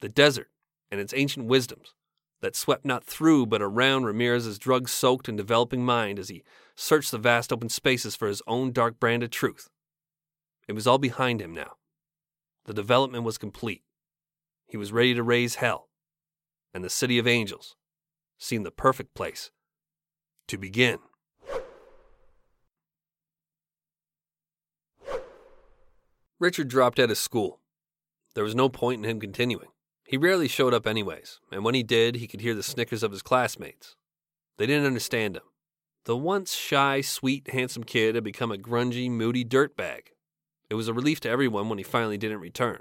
The 0.01 0.09
desert 0.09 0.49
and 0.91 1.01
its 1.01 1.15
ancient 1.15 1.47
wisdoms 1.47 1.95
that 2.41 2.57
swept 2.57 2.85
not 2.85 3.05
through 3.05 3.47
but 3.47 3.63
around 3.63 4.07
Ramirez's 4.07 4.59
drug 4.59 4.89
soaked 4.89 5.29
and 5.29 5.39
developing 5.39 5.85
mind 5.85 6.19
as 6.19 6.29
he 6.29 6.43
searched 6.75 7.13
the 7.13 7.19
vast 7.19 7.53
open 7.53 7.69
spaces 7.69 8.17
for 8.17 8.27
his 8.27 8.43
own 8.49 8.73
dark 8.73 8.99
brand 8.99 9.23
of 9.23 9.31
truth. 9.31 9.71
It 10.67 10.73
was 10.73 10.89
all 10.89 10.99
behind 10.99 11.41
him 11.41 11.55
now. 11.55 11.76
The 12.67 12.75
development 12.75 13.23
was 13.23 13.39
complete. 13.39 13.83
He 14.67 14.77
was 14.77 14.93
ready 14.93 15.15
to 15.15 15.23
raise 15.23 15.57
hell, 15.57 15.89
and 16.75 16.83
the 16.83 16.91
City 16.91 17.19
of 17.19 17.27
Angels 17.27 17.77
seemed 18.39 18.67
the 18.67 18.73
perfect 18.73 19.15
place 19.15 19.53
to 20.49 20.59
begin. 20.59 20.99
Richard 26.41 26.69
dropped 26.69 26.99
out 26.99 27.11
of 27.11 27.17
school. 27.17 27.61
There 28.35 28.45
was 28.45 28.55
no 28.55 28.69
point 28.69 29.03
in 29.03 29.09
him 29.09 29.21
continuing. 29.21 29.69
He 30.05 30.17
rarely 30.17 30.49
showed 30.49 30.75
up, 30.75 30.87
anyways, 30.87 31.41
and 31.51 31.65
when 31.65 31.75
he 31.75 31.83
did, 31.83 32.17
he 32.17 32.27
could 32.27 32.41
hear 32.41 32.55
the 32.55 32.63
snickers 32.63 33.03
of 33.03 33.13
his 33.13 33.23
classmates. 33.23 33.95
They 34.59 34.67
didn't 34.67 34.87
understand 34.87 35.37
him. 35.37 35.45
The 36.05 36.17
once 36.17 36.55
shy, 36.55 37.01
sweet, 37.01 37.51
handsome 37.51 37.85
kid 37.85 38.17
had 38.17 38.25
become 38.25 38.53
a 38.53 38.59
grungy, 38.59 39.11
moody 39.11 39.45
dirtbag. 39.45 40.09
It 40.69 40.75
was 40.75 40.89
a 40.89 40.95
relief 40.95 41.21
to 41.21 41.31
everyone 41.31 41.69
when 41.69 41.79
he 41.79 41.85
finally 41.85 42.19
didn't 42.19 42.41
return. 42.41 42.81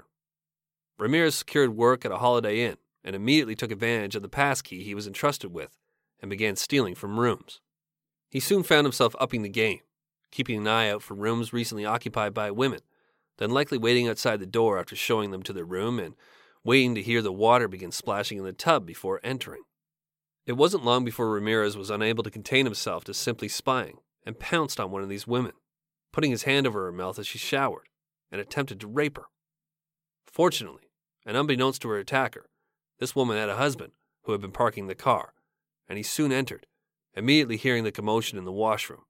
Ramirez 0.98 1.36
secured 1.36 1.76
work 1.76 2.04
at 2.04 2.12
a 2.12 2.18
Holiday 2.18 2.60
Inn 2.60 2.76
and 3.04 3.14
immediately 3.14 3.54
took 3.54 3.70
advantage 3.70 4.16
of 4.16 4.22
the 4.22 4.28
passkey 4.28 4.82
he 4.82 4.94
was 4.94 5.06
entrusted 5.06 5.52
with 5.52 5.76
and 6.20 6.30
began 6.30 6.56
stealing 6.56 6.94
from 6.94 7.20
rooms. 7.20 7.60
He 8.30 8.40
soon 8.40 8.62
found 8.62 8.84
himself 8.84 9.14
upping 9.20 9.42
the 9.42 9.48
game, 9.48 9.80
keeping 10.30 10.58
an 10.58 10.66
eye 10.66 10.90
out 10.90 11.02
for 11.02 11.14
rooms 11.14 11.52
recently 11.52 11.84
occupied 11.84 12.34
by 12.34 12.50
women, 12.50 12.80
then 13.38 13.50
likely 13.50 13.78
waiting 13.78 14.08
outside 14.08 14.40
the 14.40 14.46
door 14.46 14.78
after 14.78 14.96
showing 14.96 15.30
them 15.30 15.42
to 15.42 15.52
their 15.52 15.64
room 15.64 15.98
and 15.98 16.14
waiting 16.64 16.94
to 16.94 17.02
hear 17.02 17.22
the 17.22 17.32
water 17.32 17.68
begin 17.68 17.92
splashing 17.92 18.38
in 18.38 18.44
the 18.44 18.52
tub 18.52 18.84
before 18.84 19.20
entering. 19.22 19.62
It 20.46 20.54
wasn't 20.54 20.84
long 20.84 21.04
before 21.04 21.30
Ramirez 21.30 21.76
was 21.76 21.90
unable 21.90 22.24
to 22.24 22.30
contain 22.30 22.66
himself 22.66 23.04
to 23.04 23.14
simply 23.14 23.48
spying 23.48 23.98
and 24.24 24.38
pounced 24.38 24.80
on 24.80 24.90
one 24.90 25.02
of 25.02 25.08
these 25.08 25.26
women, 25.26 25.52
putting 26.16 26.30
his 26.30 26.44
hand 26.44 26.66
over 26.66 26.86
her 26.86 26.92
mouth 26.92 27.18
as 27.18 27.26
she 27.26 27.36
showered 27.36 27.90
and 28.32 28.40
attempted 28.40 28.80
to 28.80 28.86
rape 28.86 29.18
her. 29.18 29.26
Fortunately, 30.26 30.88
and 31.26 31.36
unbeknownst 31.36 31.82
to 31.82 31.90
her 31.90 31.98
attacker, 31.98 32.48
this 32.98 33.14
woman 33.14 33.36
had 33.36 33.50
a 33.50 33.56
husband 33.56 33.92
who 34.22 34.32
had 34.32 34.40
been 34.40 34.50
parking 34.50 34.86
the 34.86 34.94
car, 34.94 35.34
and 35.86 35.98
he 35.98 36.02
soon 36.02 36.32
entered, 36.32 36.66
immediately 37.14 37.58
hearing 37.58 37.84
the 37.84 37.92
commotion 37.92 38.38
in 38.38 38.46
the 38.46 38.50
washroom. 38.50 39.02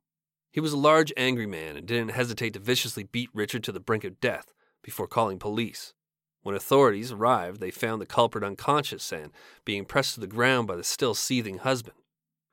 He 0.50 0.58
was 0.58 0.72
a 0.72 0.76
large, 0.76 1.12
angry 1.16 1.46
man 1.46 1.76
and 1.76 1.86
didn't 1.86 2.10
hesitate 2.10 2.54
to 2.54 2.58
viciously 2.58 3.04
beat 3.04 3.30
Richard 3.32 3.62
to 3.62 3.72
the 3.72 3.78
brink 3.78 4.02
of 4.02 4.20
death 4.20 4.52
before 4.82 5.06
calling 5.06 5.38
police. 5.38 5.94
When 6.42 6.56
authorities 6.56 7.12
arrived, 7.12 7.60
they 7.60 7.70
found 7.70 8.02
the 8.02 8.06
culprit 8.06 8.42
unconscious 8.42 9.12
and 9.12 9.30
being 9.64 9.84
pressed 9.84 10.14
to 10.14 10.20
the 10.20 10.26
ground 10.26 10.66
by 10.66 10.74
the 10.74 10.82
still 10.82 11.14
seething 11.14 11.58
husband. 11.58 11.98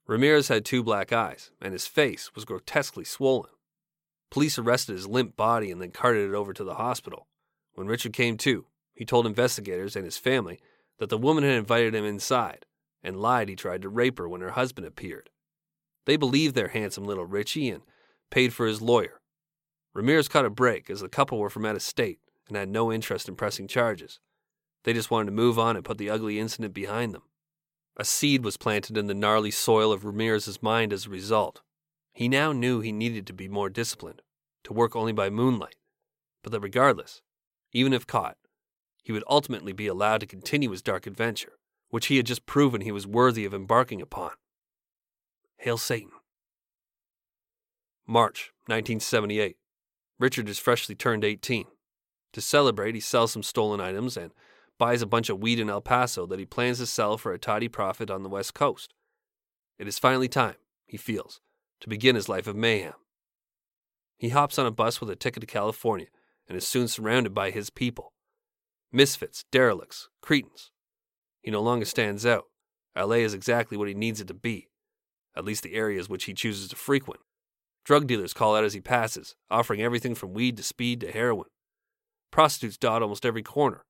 Ramirez 0.05 0.49
had 0.49 0.63
two 0.63 0.83
black 0.83 1.11
eyes, 1.11 1.49
and 1.59 1.73
his 1.73 1.87
face 1.87 2.35
was 2.35 2.45
grotesquely 2.45 3.03
swollen. 3.03 3.49
Police 4.33 4.57
arrested 4.57 4.93
his 4.93 5.05
limp 5.05 5.37
body 5.37 5.69
and 5.69 5.79
then 5.79 5.91
carted 5.91 6.27
it 6.27 6.33
over 6.33 6.53
to 6.53 6.63
the 6.63 6.73
hospital. 6.73 7.27
When 7.75 7.85
Richard 7.85 8.13
came 8.13 8.35
to, 8.37 8.65
he 8.95 9.05
told 9.05 9.27
investigators 9.27 9.95
and 9.95 10.05
his 10.05 10.17
family 10.17 10.59
that 10.97 11.09
the 11.09 11.19
woman 11.19 11.43
had 11.43 11.53
invited 11.53 11.93
him 11.93 12.03
inside 12.03 12.65
and 13.03 13.21
lied 13.21 13.47
he 13.47 13.55
tried 13.55 13.83
to 13.83 13.89
rape 13.89 14.17
her 14.17 14.27
when 14.27 14.41
her 14.41 14.49
husband 14.49 14.87
appeared. 14.87 15.29
They 16.07 16.17
believed 16.17 16.55
their 16.55 16.69
handsome 16.69 17.03
little 17.03 17.27
Richie 17.27 17.69
and 17.69 17.83
paid 18.31 18.55
for 18.55 18.65
his 18.65 18.81
lawyer. 18.81 19.21
Ramirez 19.93 20.27
caught 20.27 20.45
a 20.45 20.49
break 20.49 20.89
as 20.89 21.01
the 21.01 21.09
couple 21.09 21.37
were 21.37 21.51
from 21.51 21.65
out 21.65 21.75
of 21.75 21.83
state 21.83 22.17
and 22.47 22.57
had 22.57 22.69
no 22.69 22.91
interest 22.91 23.29
in 23.29 23.35
pressing 23.35 23.67
charges. 23.67 24.19
They 24.83 24.93
just 24.93 25.11
wanted 25.11 25.27
to 25.27 25.33
move 25.33 25.59
on 25.59 25.75
and 25.75 25.85
put 25.85 25.99
the 25.99 26.09
ugly 26.09 26.39
incident 26.39 26.73
behind 26.73 27.13
them. 27.13 27.21
A 27.97 28.03
seed 28.03 28.43
was 28.43 28.57
planted 28.57 28.97
in 28.97 29.05
the 29.05 29.13
gnarly 29.13 29.51
soil 29.51 29.91
of 29.91 30.03
Ramirez's 30.03 30.63
mind 30.63 30.91
as 30.91 31.05
a 31.05 31.11
result. 31.11 31.61
He 32.13 32.27
now 32.27 32.51
knew 32.51 32.79
he 32.79 32.91
needed 32.91 33.27
to 33.27 33.33
be 33.33 33.47
more 33.47 33.69
disciplined, 33.69 34.22
to 34.63 34.73
work 34.73 34.95
only 34.95 35.13
by 35.13 35.29
moonlight, 35.29 35.75
but 36.41 36.51
that 36.51 36.59
regardless, 36.59 37.21
even 37.71 37.93
if 37.93 38.07
caught, 38.07 38.37
he 39.03 39.11
would 39.11 39.23
ultimately 39.29 39.73
be 39.73 39.87
allowed 39.87 40.19
to 40.21 40.25
continue 40.25 40.71
his 40.71 40.81
dark 40.81 41.05
adventure, 41.05 41.53
which 41.89 42.07
he 42.07 42.17
had 42.17 42.25
just 42.25 42.45
proven 42.45 42.81
he 42.81 42.91
was 42.91 43.05
worthy 43.05 43.45
of 43.45 43.53
embarking 43.53 44.01
upon. 44.01 44.31
Hail 45.57 45.77
Satan. 45.77 46.11
March 48.07 48.51
1978. 48.65 49.57
Richard 50.19 50.49
is 50.49 50.59
freshly 50.59 50.95
turned 50.95 51.23
18. 51.23 51.65
To 52.33 52.41
celebrate, 52.41 52.95
he 52.95 53.01
sells 53.01 53.31
some 53.31 53.43
stolen 53.43 53.79
items 53.79 54.17
and 54.17 54.31
buys 54.77 55.01
a 55.01 55.07
bunch 55.07 55.29
of 55.29 55.39
weed 55.39 55.59
in 55.59 55.69
El 55.69 55.81
Paso 55.81 56.25
that 56.25 56.39
he 56.39 56.45
plans 56.45 56.79
to 56.79 56.85
sell 56.85 57.17
for 57.17 57.33
a 57.33 57.39
tidy 57.39 57.67
profit 57.67 58.09
on 58.09 58.23
the 58.23 58.29
West 58.29 58.53
Coast. 58.53 58.93
It 59.77 59.87
is 59.87 59.99
finally 59.99 60.27
time, 60.27 60.55
he 60.85 60.97
feels, 60.97 61.41
to 61.81 61.89
begin 61.89 62.15
his 62.15 62.29
life 62.29 62.47
of 62.47 62.55
mayhem. 62.55 62.93
He 64.23 64.29
hops 64.29 64.57
on 64.57 64.65
a 64.65 64.71
bus 64.71 65.01
with 65.01 65.09
a 65.09 65.17
ticket 65.17 65.41
to 65.41 65.47
California 65.47 66.07
and 66.47 66.57
is 66.57 66.65
soon 66.65 66.87
surrounded 66.87 67.33
by 67.33 67.51
his 67.51 67.69
people 67.69 68.13
misfits, 68.89 69.43
derelicts, 69.51 70.07
cretins. 70.21 70.71
He 71.41 71.51
no 71.51 71.61
longer 71.61 71.83
stands 71.83 72.25
out. 72.25 72.45
LA 72.95 73.15
is 73.15 73.33
exactly 73.33 73.75
what 73.75 73.89
he 73.89 73.93
needs 73.93 74.21
it 74.21 74.29
to 74.29 74.33
be, 74.33 74.69
at 75.35 75.43
least 75.43 75.63
the 75.63 75.73
areas 75.73 76.07
which 76.07 76.23
he 76.23 76.33
chooses 76.33 76.69
to 76.69 76.77
frequent. 76.77 77.19
Drug 77.83 78.07
dealers 78.07 78.31
call 78.31 78.55
out 78.55 78.63
as 78.63 78.73
he 78.73 78.79
passes, 78.79 79.35
offering 79.51 79.81
everything 79.81 80.15
from 80.15 80.33
weed 80.33 80.55
to 80.55 80.63
speed 80.63 81.01
to 81.01 81.11
heroin. 81.11 81.49
Prostitutes 82.31 82.77
dot 82.77 83.01
almost 83.01 83.25
every 83.25 83.43
corner. 83.43 83.83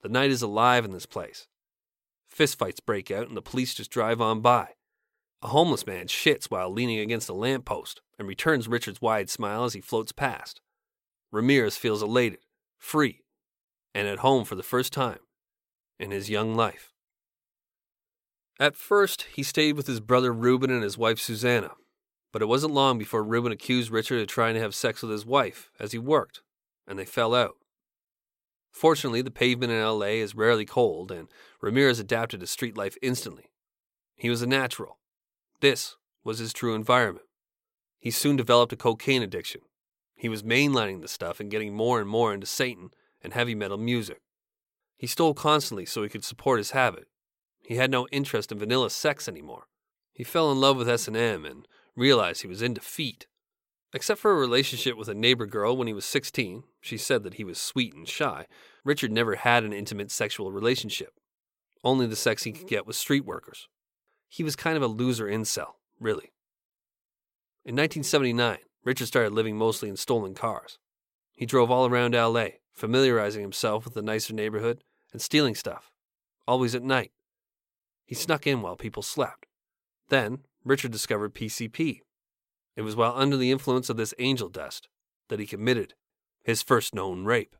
The 0.00 0.08
night 0.08 0.30
is 0.30 0.40
alive 0.40 0.86
in 0.86 0.92
this 0.92 1.04
place. 1.04 1.48
Fistfights 2.34 2.82
break 2.82 3.10
out 3.10 3.28
and 3.28 3.36
the 3.36 3.42
police 3.42 3.74
just 3.74 3.90
drive 3.90 4.22
on 4.22 4.40
by. 4.40 4.68
A 5.42 5.48
homeless 5.48 5.86
man 5.86 6.06
shits 6.06 6.46
while 6.46 6.72
leaning 6.72 6.98
against 6.98 7.28
a 7.28 7.34
lamppost 7.34 8.00
and 8.20 8.28
returns 8.28 8.68
Richard's 8.68 9.00
wide 9.00 9.30
smile 9.30 9.64
as 9.64 9.72
he 9.72 9.80
floats 9.80 10.12
past. 10.12 10.60
Ramirez 11.32 11.78
feels 11.78 12.02
elated, 12.02 12.40
free, 12.76 13.22
and 13.94 14.06
at 14.06 14.18
home 14.18 14.44
for 14.44 14.56
the 14.56 14.62
first 14.62 14.92
time 14.92 15.20
in 15.98 16.10
his 16.10 16.28
young 16.28 16.54
life. 16.54 16.92
At 18.60 18.76
first, 18.76 19.22
he 19.32 19.42
stayed 19.42 19.74
with 19.74 19.86
his 19.86 20.00
brother 20.00 20.34
Ruben 20.34 20.70
and 20.70 20.82
his 20.82 20.98
wife 20.98 21.18
Susanna, 21.18 21.70
but 22.30 22.42
it 22.42 22.48
wasn't 22.48 22.74
long 22.74 22.98
before 22.98 23.24
Ruben 23.24 23.52
accused 23.52 23.90
Richard 23.90 24.20
of 24.20 24.26
trying 24.26 24.52
to 24.52 24.60
have 24.60 24.74
sex 24.74 25.00
with 25.00 25.10
his 25.10 25.24
wife 25.24 25.70
as 25.80 25.92
he 25.92 25.98
worked, 25.98 26.42
and 26.86 26.98
they 26.98 27.06
fell 27.06 27.34
out. 27.34 27.56
Fortunately, 28.70 29.22
the 29.22 29.30
pavement 29.30 29.72
in 29.72 29.82
LA 29.82 30.20
is 30.20 30.34
rarely 30.34 30.66
cold, 30.66 31.10
and 31.10 31.28
Ramirez 31.62 31.98
adapted 31.98 32.40
to 32.40 32.46
street 32.46 32.76
life 32.76 32.98
instantly. 33.00 33.50
He 34.14 34.28
was 34.28 34.42
a 34.42 34.46
natural. 34.46 34.98
This 35.60 35.96
was 36.22 36.38
his 36.38 36.52
true 36.52 36.74
environment. 36.74 37.24
He 38.00 38.10
soon 38.10 38.34
developed 38.36 38.72
a 38.72 38.76
cocaine 38.76 39.22
addiction. 39.22 39.60
He 40.16 40.28
was 40.28 40.42
mainlining 40.42 41.02
the 41.02 41.08
stuff 41.08 41.38
and 41.38 41.50
getting 41.50 41.74
more 41.74 42.00
and 42.00 42.08
more 42.08 42.32
into 42.32 42.46
Satan 42.46 42.90
and 43.22 43.34
heavy 43.34 43.54
metal 43.54 43.78
music. 43.78 44.22
He 44.96 45.06
stole 45.06 45.34
constantly 45.34 45.84
so 45.86 46.02
he 46.02 46.08
could 46.08 46.24
support 46.24 46.58
his 46.58 46.72
habit. 46.72 47.08
He 47.62 47.76
had 47.76 47.90
no 47.90 48.08
interest 48.08 48.50
in 48.50 48.58
vanilla 48.58 48.90
sex 48.90 49.28
anymore. 49.28 49.66
He 50.12 50.24
fell 50.24 50.50
in 50.50 50.60
love 50.60 50.76
with 50.76 50.88
S&M 50.88 51.44
and 51.44 51.68
realized 51.94 52.42
he 52.42 52.48
was 52.48 52.62
in 52.62 52.74
defeat. 52.74 53.26
Except 53.92 54.20
for 54.20 54.30
a 54.30 54.38
relationship 54.38 54.96
with 54.96 55.08
a 55.08 55.14
neighbor 55.14 55.46
girl 55.46 55.76
when 55.76 55.86
he 55.86 55.94
was 55.94 56.04
16, 56.04 56.64
she 56.80 56.96
said 56.96 57.22
that 57.22 57.34
he 57.34 57.44
was 57.44 57.60
sweet 57.60 57.94
and 57.94 58.08
shy. 58.08 58.46
Richard 58.84 59.12
never 59.12 59.34
had 59.34 59.64
an 59.64 59.72
intimate 59.72 60.10
sexual 60.10 60.52
relationship. 60.52 61.14
Only 61.82 62.06
the 62.06 62.16
sex 62.16 62.44
he 62.44 62.52
could 62.52 62.68
get 62.68 62.86
was 62.86 62.96
street 62.96 63.24
workers. 63.24 63.68
He 64.28 64.42
was 64.42 64.56
kind 64.56 64.76
of 64.76 64.82
a 64.82 64.86
loser 64.86 65.26
incel, 65.26 65.74
really. 65.98 66.32
In 67.64 67.76
1979, 67.76 68.58
Richard 68.84 69.06
started 69.06 69.32
living 69.32 69.56
mostly 69.56 69.88
in 69.88 69.96
stolen 69.96 70.34
cars. 70.34 70.78
He 71.32 71.46
drove 71.46 71.70
all 71.70 71.86
around 71.86 72.14
LA, 72.14 72.46
familiarizing 72.72 73.42
himself 73.42 73.84
with 73.84 73.94
the 73.94 74.02
nicer 74.02 74.32
neighborhood 74.32 74.82
and 75.12 75.20
stealing 75.20 75.54
stuff, 75.54 75.90
always 76.46 76.74
at 76.74 76.82
night. 76.82 77.12
He 78.06 78.14
snuck 78.14 78.46
in 78.46 78.62
while 78.62 78.76
people 78.76 79.02
slept. 79.02 79.46
Then, 80.08 80.40
Richard 80.64 80.90
discovered 80.90 81.34
PCP, 81.34 82.00
it 82.76 82.82
was 82.82 82.96
while 82.96 83.12
under 83.14 83.36
the 83.36 83.50
influence 83.50 83.90
of 83.90 83.96
this 83.96 84.14
angel 84.18 84.48
dust 84.48 84.88
that 85.28 85.38
he 85.38 85.46
committed 85.46 85.94
his 86.42 86.62
first 86.62 86.94
known 86.94 87.24
rape. 87.24 87.54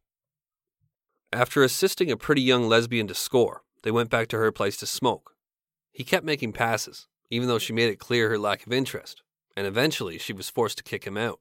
After 1.33 1.63
assisting 1.63 2.11
a 2.11 2.17
pretty 2.17 2.43
young 2.43 2.69
lesbian 2.69 3.07
to 3.09 3.15
score, 3.15 3.63
they 3.83 3.91
went 3.91 4.11
back 4.11 4.29
to 4.29 4.39
her 4.39 4.51
place 4.51 4.77
to 4.79 4.87
smoke. 4.87 5.35
He 5.93 6.05
kept 6.05 6.25
making 6.25 6.55
passes, 6.55 7.07
even 7.29 7.49
though 7.49 7.59
she 7.59 7.73
made 7.73 7.91
it 7.91 7.99
clear 7.99 8.31
her 8.31 8.39
lack 8.39 8.67
of 8.67 8.73
interest, 8.73 9.23
and 9.57 9.67
eventually 9.67 10.19
she 10.19 10.33
was 10.33 10.51
forced 10.51 10.79
to 10.79 10.85
kick 10.85 11.05
him 11.05 11.17
out. 11.17 11.41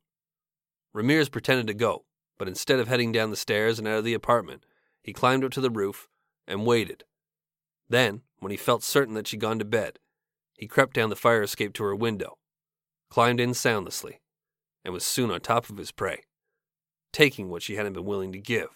Ramirez 0.93 1.29
pretended 1.29 1.67
to 1.67 1.73
go, 1.73 2.05
but 2.37 2.47
instead 2.47 2.79
of 2.79 2.87
heading 2.87 3.11
down 3.11 3.29
the 3.29 3.35
stairs 3.35 3.79
and 3.79 3.87
out 3.87 3.99
of 3.99 4.03
the 4.03 4.13
apartment, 4.13 4.65
he 5.01 5.13
climbed 5.13 5.43
up 5.43 5.51
to 5.51 5.61
the 5.61 5.69
roof 5.69 6.07
and 6.47 6.65
waited. 6.65 7.03
Then, 7.87 8.21
when 8.39 8.51
he 8.51 8.57
felt 8.57 8.83
certain 8.83 9.13
that 9.15 9.27
she'd 9.27 9.39
gone 9.39 9.59
to 9.59 9.65
bed, 9.65 9.99
he 10.57 10.67
crept 10.67 10.93
down 10.93 11.09
the 11.09 11.15
fire 11.15 11.41
escape 11.41 11.73
to 11.73 11.83
her 11.83 11.95
window 11.95 12.39
climbed 13.09 13.39
in 13.39 13.53
soundlessly, 13.53 14.21
and 14.85 14.93
was 14.93 15.05
soon 15.05 15.31
on 15.31 15.41
top 15.41 15.69
of 15.69 15.77
his 15.77 15.91
prey, 15.91 16.23
taking 17.11 17.49
what 17.49 17.63
she 17.63 17.75
hadn't 17.75 17.93
been 17.93 18.05
willing 18.05 18.31
to 18.31 18.39
give. 18.39 18.69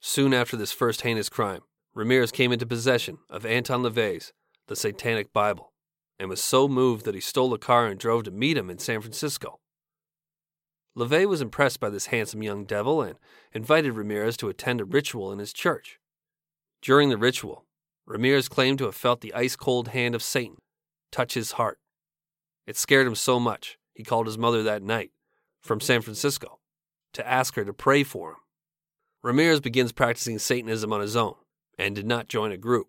Soon 0.00 0.34
after 0.34 0.56
this 0.56 0.72
first 0.72 1.02
heinous 1.02 1.28
crime, 1.28 1.62
Ramirez 1.94 2.30
came 2.30 2.52
into 2.52 2.66
possession 2.66 3.18
of 3.30 3.46
Anton 3.46 3.82
LaVey's 3.82 4.32
The 4.66 4.76
Satanic 4.76 5.32
Bible, 5.32 5.72
and 6.18 6.28
was 6.28 6.42
so 6.42 6.68
moved 6.68 7.04
that 7.04 7.14
he 7.14 7.20
stole 7.20 7.54
a 7.54 7.58
car 7.58 7.86
and 7.86 7.98
drove 7.98 8.24
to 8.24 8.30
meet 8.30 8.56
him 8.56 8.70
in 8.70 8.78
San 8.78 9.00
Francisco. 9.00 9.60
LaVey 10.96 11.26
was 11.26 11.40
impressed 11.40 11.78
by 11.78 11.88
this 11.88 12.06
handsome 12.06 12.42
young 12.42 12.64
devil 12.64 13.00
and 13.02 13.16
invited 13.52 13.92
Ramirez 13.92 14.36
to 14.38 14.48
attend 14.48 14.80
a 14.80 14.84
ritual 14.84 15.30
in 15.30 15.38
his 15.38 15.52
church. 15.52 16.00
During 16.82 17.08
the 17.08 17.16
ritual, 17.16 17.66
Ramirez 18.06 18.48
claimed 18.48 18.78
to 18.78 18.86
have 18.86 18.96
felt 18.96 19.20
the 19.20 19.34
ice 19.34 19.54
cold 19.54 19.88
hand 19.88 20.14
of 20.14 20.22
Satan 20.22 20.56
touch 21.12 21.34
his 21.34 21.52
heart. 21.52 21.78
It 22.66 22.76
scared 22.76 23.06
him 23.06 23.14
so 23.14 23.38
much, 23.38 23.78
he 23.94 24.02
called 24.02 24.26
his 24.26 24.38
mother 24.38 24.62
that 24.62 24.82
night 24.82 25.12
from 25.60 25.80
San 25.80 26.02
Francisco 26.02 26.58
to 27.12 27.26
ask 27.26 27.54
her 27.54 27.64
to 27.64 27.72
pray 27.72 28.02
for 28.02 28.30
him. 28.30 28.36
Ramirez 29.22 29.60
begins 29.60 29.92
practicing 29.92 30.38
Satanism 30.38 30.92
on 30.92 31.00
his 31.00 31.16
own 31.16 31.34
and 31.78 31.94
did 31.94 32.06
not 32.06 32.28
join 32.28 32.52
a 32.52 32.56
group. 32.56 32.88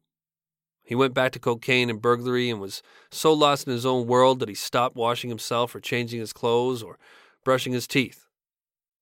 He 0.90 0.96
went 0.96 1.14
back 1.14 1.34
to 1.34 1.40
cocaine 1.40 1.88
and 1.92 2.02
burglary 2.02 2.50
and 2.50 2.60
was 2.60 2.82
so 3.12 3.32
lost 3.32 3.68
in 3.68 3.74
his 3.74 3.86
own 3.86 4.08
world 4.08 4.40
that 4.40 4.50
he 4.50 4.56
stopped 4.56 4.96
washing 4.96 5.30
himself 5.30 5.76
or 5.76 5.80
changing 5.80 6.20
his 6.20 6.34
clothes 6.34 6.82
or 6.82 6.98
brushing 7.44 7.74
his 7.74 7.86
teeth. 7.86 8.26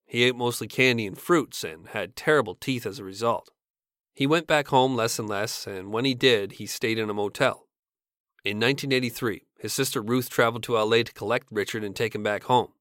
He 0.05 0.23
ate 0.23 0.35
mostly 0.35 0.67
candy 0.67 1.07
and 1.07 1.17
fruits 1.17 1.63
and 1.63 1.87
had 1.87 2.17
terrible 2.17 2.55
teeth 2.55 2.85
as 2.85 2.99
a 2.99 3.05
result. 3.05 3.51
He 4.13 4.27
went 4.27 4.47
back 4.47 4.67
home 4.67 4.97
less 4.97 5.17
and 5.17 5.29
less, 5.29 5.65
and 5.65 5.93
when 5.93 6.03
he 6.03 6.13
did, 6.13 6.51
he 6.53 6.65
stayed 6.65 6.99
in 6.99 7.09
a 7.09 7.13
motel. 7.13 7.69
In 8.43 8.57
1983, 8.57 9.43
his 9.57 9.71
sister 9.71 10.01
Ruth 10.01 10.29
traveled 10.29 10.63
to 10.63 10.73
LA 10.73 11.03
to 11.03 11.13
collect 11.13 11.47
Richard 11.49 11.85
and 11.85 11.95
take 11.95 12.13
him 12.13 12.21
back 12.21 12.43
home. 12.43 12.73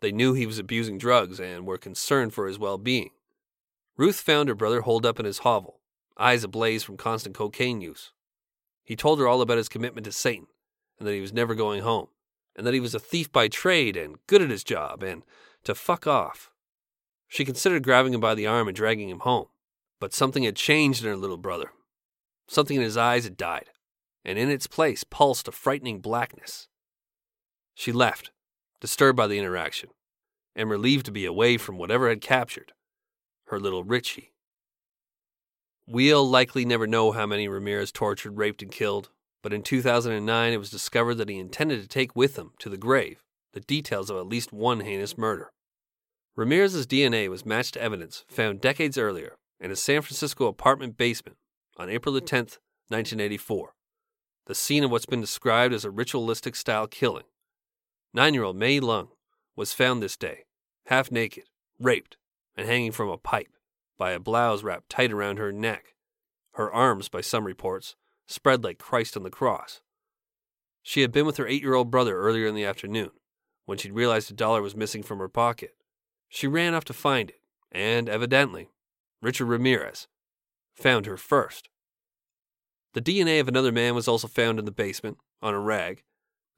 They 0.00 0.10
knew 0.10 0.34
he 0.34 0.46
was 0.46 0.58
abusing 0.58 0.98
drugs 0.98 1.38
and 1.38 1.64
were 1.64 1.78
concerned 1.78 2.34
for 2.34 2.48
his 2.48 2.58
well 2.58 2.76
being. 2.76 3.10
Ruth 3.96 4.18
found 4.18 4.48
her 4.48 4.56
brother 4.56 4.80
holed 4.80 5.06
up 5.06 5.20
in 5.20 5.26
his 5.26 5.38
hovel, 5.38 5.78
eyes 6.16 6.42
ablaze 6.42 6.82
from 6.82 6.96
constant 6.96 7.36
cocaine 7.36 7.80
use. 7.80 8.10
He 8.88 8.96
told 8.96 9.18
her 9.18 9.28
all 9.28 9.42
about 9.42 9.58
his 9.58 9.68
commitment 9.68 10.06
to 10.06 10.12
Satan, 10.12 10.46
and 10.98 11.06
that 11.06 11.12
he 11.12 11.20
was 11.20 11.30
never 11.30 11.54
going 11.54 11.82
home, 11.82 12.08
and 12.56 12.66
that 12.66 12.72
he 12.72 12.80
was 12.80 12.94
a 12.94 12.98
thief 12.98 13.30
by 13.30 13.46
trade 13.46 13.98
and 13.98 14.16
good 14.26 14.40
at 14.40 14.48
his 14.48 14.64
job, 14.64 15.02
and 15.02 15.26
to 15.64 15.74
fuck 15.74 16.06
off. 16.06 16.50
She 17.26 17.44
considered 17.44 17.84
grabbing 17.84 18.14
him 18.14 18.20
by 18.22 18.34
the 18.34 18.46
arm 18.46 18.66
and 18.66 18.74
dragging 18.74 19.10
him 19.10 19.18
home, 19.18 19.48
but 20.00 20.14
something 20.14 20.44
had 20.44 20.56
changed 20.56 21.04
in 21.04 21.10
her 21.10 21.18
little 21.18 21.36
brother. 21.36 21.72
Something 22.46 22.78
in 22.78 22.82
his 22.82 22.96
eyes 22.96 23.24
had 23.24 23.36
died, 23.36 23.68
and 24.24 24.38
in 24.38 24.48
its 24.48 24.66
place 24.66 25.04
pulsed 25.04 25.48
a 25.48 25.52
frightening 25.52 26.00
blackness. 26.00 26.66
She 27.74 27.92
left, 27.92 28.30
disturbed 28.80 29.18
by 29.18 29.26
the 29.26 29.38
interaction, 29.38 29.90
and 30.56 30.70
relieved 30.70 31.04
to 31.04 31.12
be 31.12 31.26
away 31.26 31.58
from 31.58 31.76
whatever 31.76 32.08
had 32.08 32.22
captured 32.22 32.72
her 33.48 33.60
little 33.60 33.84
Richie. 33.84 34.32
We'll 35.90 36.28
likely 36.28 36.66
never 36.66 36.86
know 36.86 37.12
how 37.12 37.24
many 37.24 37.48
Ramirez 37.48 37.90
tortured, 37.90 38.36
raped, 38.36 38.60
and 38.60 38.70
killed, 38.70 39.08
but 39.42 39.54
in 39.54 39.62
2009 39.62 40.52
it 40.52 40.58
was 40.58 40.68
discovered 40.68 41.14
that 41.14 41.30
he 41.30 41.38
intended 41.38 41.80
to 41.80 41.88
take 41.88 42.14
with 42.14 42.36
him 42.36 42.50
to 42.58 42.68
the 42.68 42.76
grave 42.76 43.22
the 43.54 43.60
details 43.60 44.10
of 44.10 44.18
at 44.18 44.26
least 44.26 44.52
one 44.52 44.80
heinous 44.80 45.16
murder. 45.16 45.50
Ramirez's 46.36 46.86
DNA 46.86 47.30
was 47.30 47.46
matched 47.46 47.72
to 47.74 47.80
evidence 47.80 48.26
found 48.28 48.60
decades 48.60 48.98
earlier 48.98 49.36
in 49.58 49.70
a 49.70 49.76
San 49.76 50.02
Francisco 50.02 50.46
apartment 50.46 50.98
basement 50.98 51.38
on 51.78 51.88
April 51.88 52.20
10, 52.20 52.38
1984, 52.88 53.72
the 54.44 54.54
scene 54.54 54.84
of 54.84 54.90
what's 54.90 55.06
been 55.06 55.22
described 55.22 55.72
as 55.72 55.86
a 55.86 55.90
ritualistic 55.90 56.54
style 56.54 56.86
killing. 56.86 57.24
Nine 58.12 58.34
year 58.34 58.44
old 58.44 58.56
Mei 58.56 58.78
Leung 58.78 59.08
was 59.56 59.72
found 59.72 60.02
this 60.02 60.18
day, 60.18 60.44
half 60.84 61.10
naked, 61.10 61.44
raped, 61.80 62.18
and 62.54 62.66
hanging 62.66 62.92
from 62.92 63.08
a 63.08 63.16
pipe 63.16 63.48
by 63.98 64.12
a 64.12 64.20
blouse 64.20 64.62
wrapped 64.62 64.88
tight 64.88 65.12
around 65.12 65.38
her 65.38 65.52
neck. 65.52 65.94
Her 66.52 66.72
arms, 66.72 67.08
by 67.08 67.20
some 67.20 67.44
reports, 67.44 67.96
spread 68.26 68.64
like 68.64 68.78
Christ 68.78 69.16
on 69.16 69.22
the 69.22 69.30
cross. 69.30 69.80
She 70.82 71.02
had 71.02 71.12
been 71.12 71.26
with 71.26 71.36
her 71.36 71.46
eight 71.46 71.62
year 71.62 71.74
old 71.74 71.90
brother 71.90 72.16
earlier 72.16 72.46
in 72.46 72.54
the 72.54 72.64
afternoon 72.64 73.10
when 73.66 73.76
she'd 73.76 73.92
realized 73.92 74.30
a 74.30 74.34
dollar 74.34 74.62
was 74.62 74.74
missing 74.74 75.02
from 75.02 75.18
her 75.18 75.28
pocket. 75.28 75.74
She 76.28 76.46
ran 76.46 76.74
off 76.74 76.84
to 76.84 76.94
find 76.94 77.28
it, 77.28 77.40
and 77.70 78.08
evidently, 78.08 78.70
Richard 79.20 79.44
Ramirez 79.44 80.08
found 80.74 81.04
her 81.04 81.18
first. 81.18 81.68
The 82.94 83.02
DNA 83.02 83.40
of 83.40 83.48
another 83.48 83.72
man 83.72 83.94
was 83.94 84.08
also 84.08 84.26
found 84.26 84.58
in 84.58 84.64
the 84.64 84.70
basement, 84.70 85.18
on 85.42 85.54
a 85.54 85.60
rag. 85.60 86.02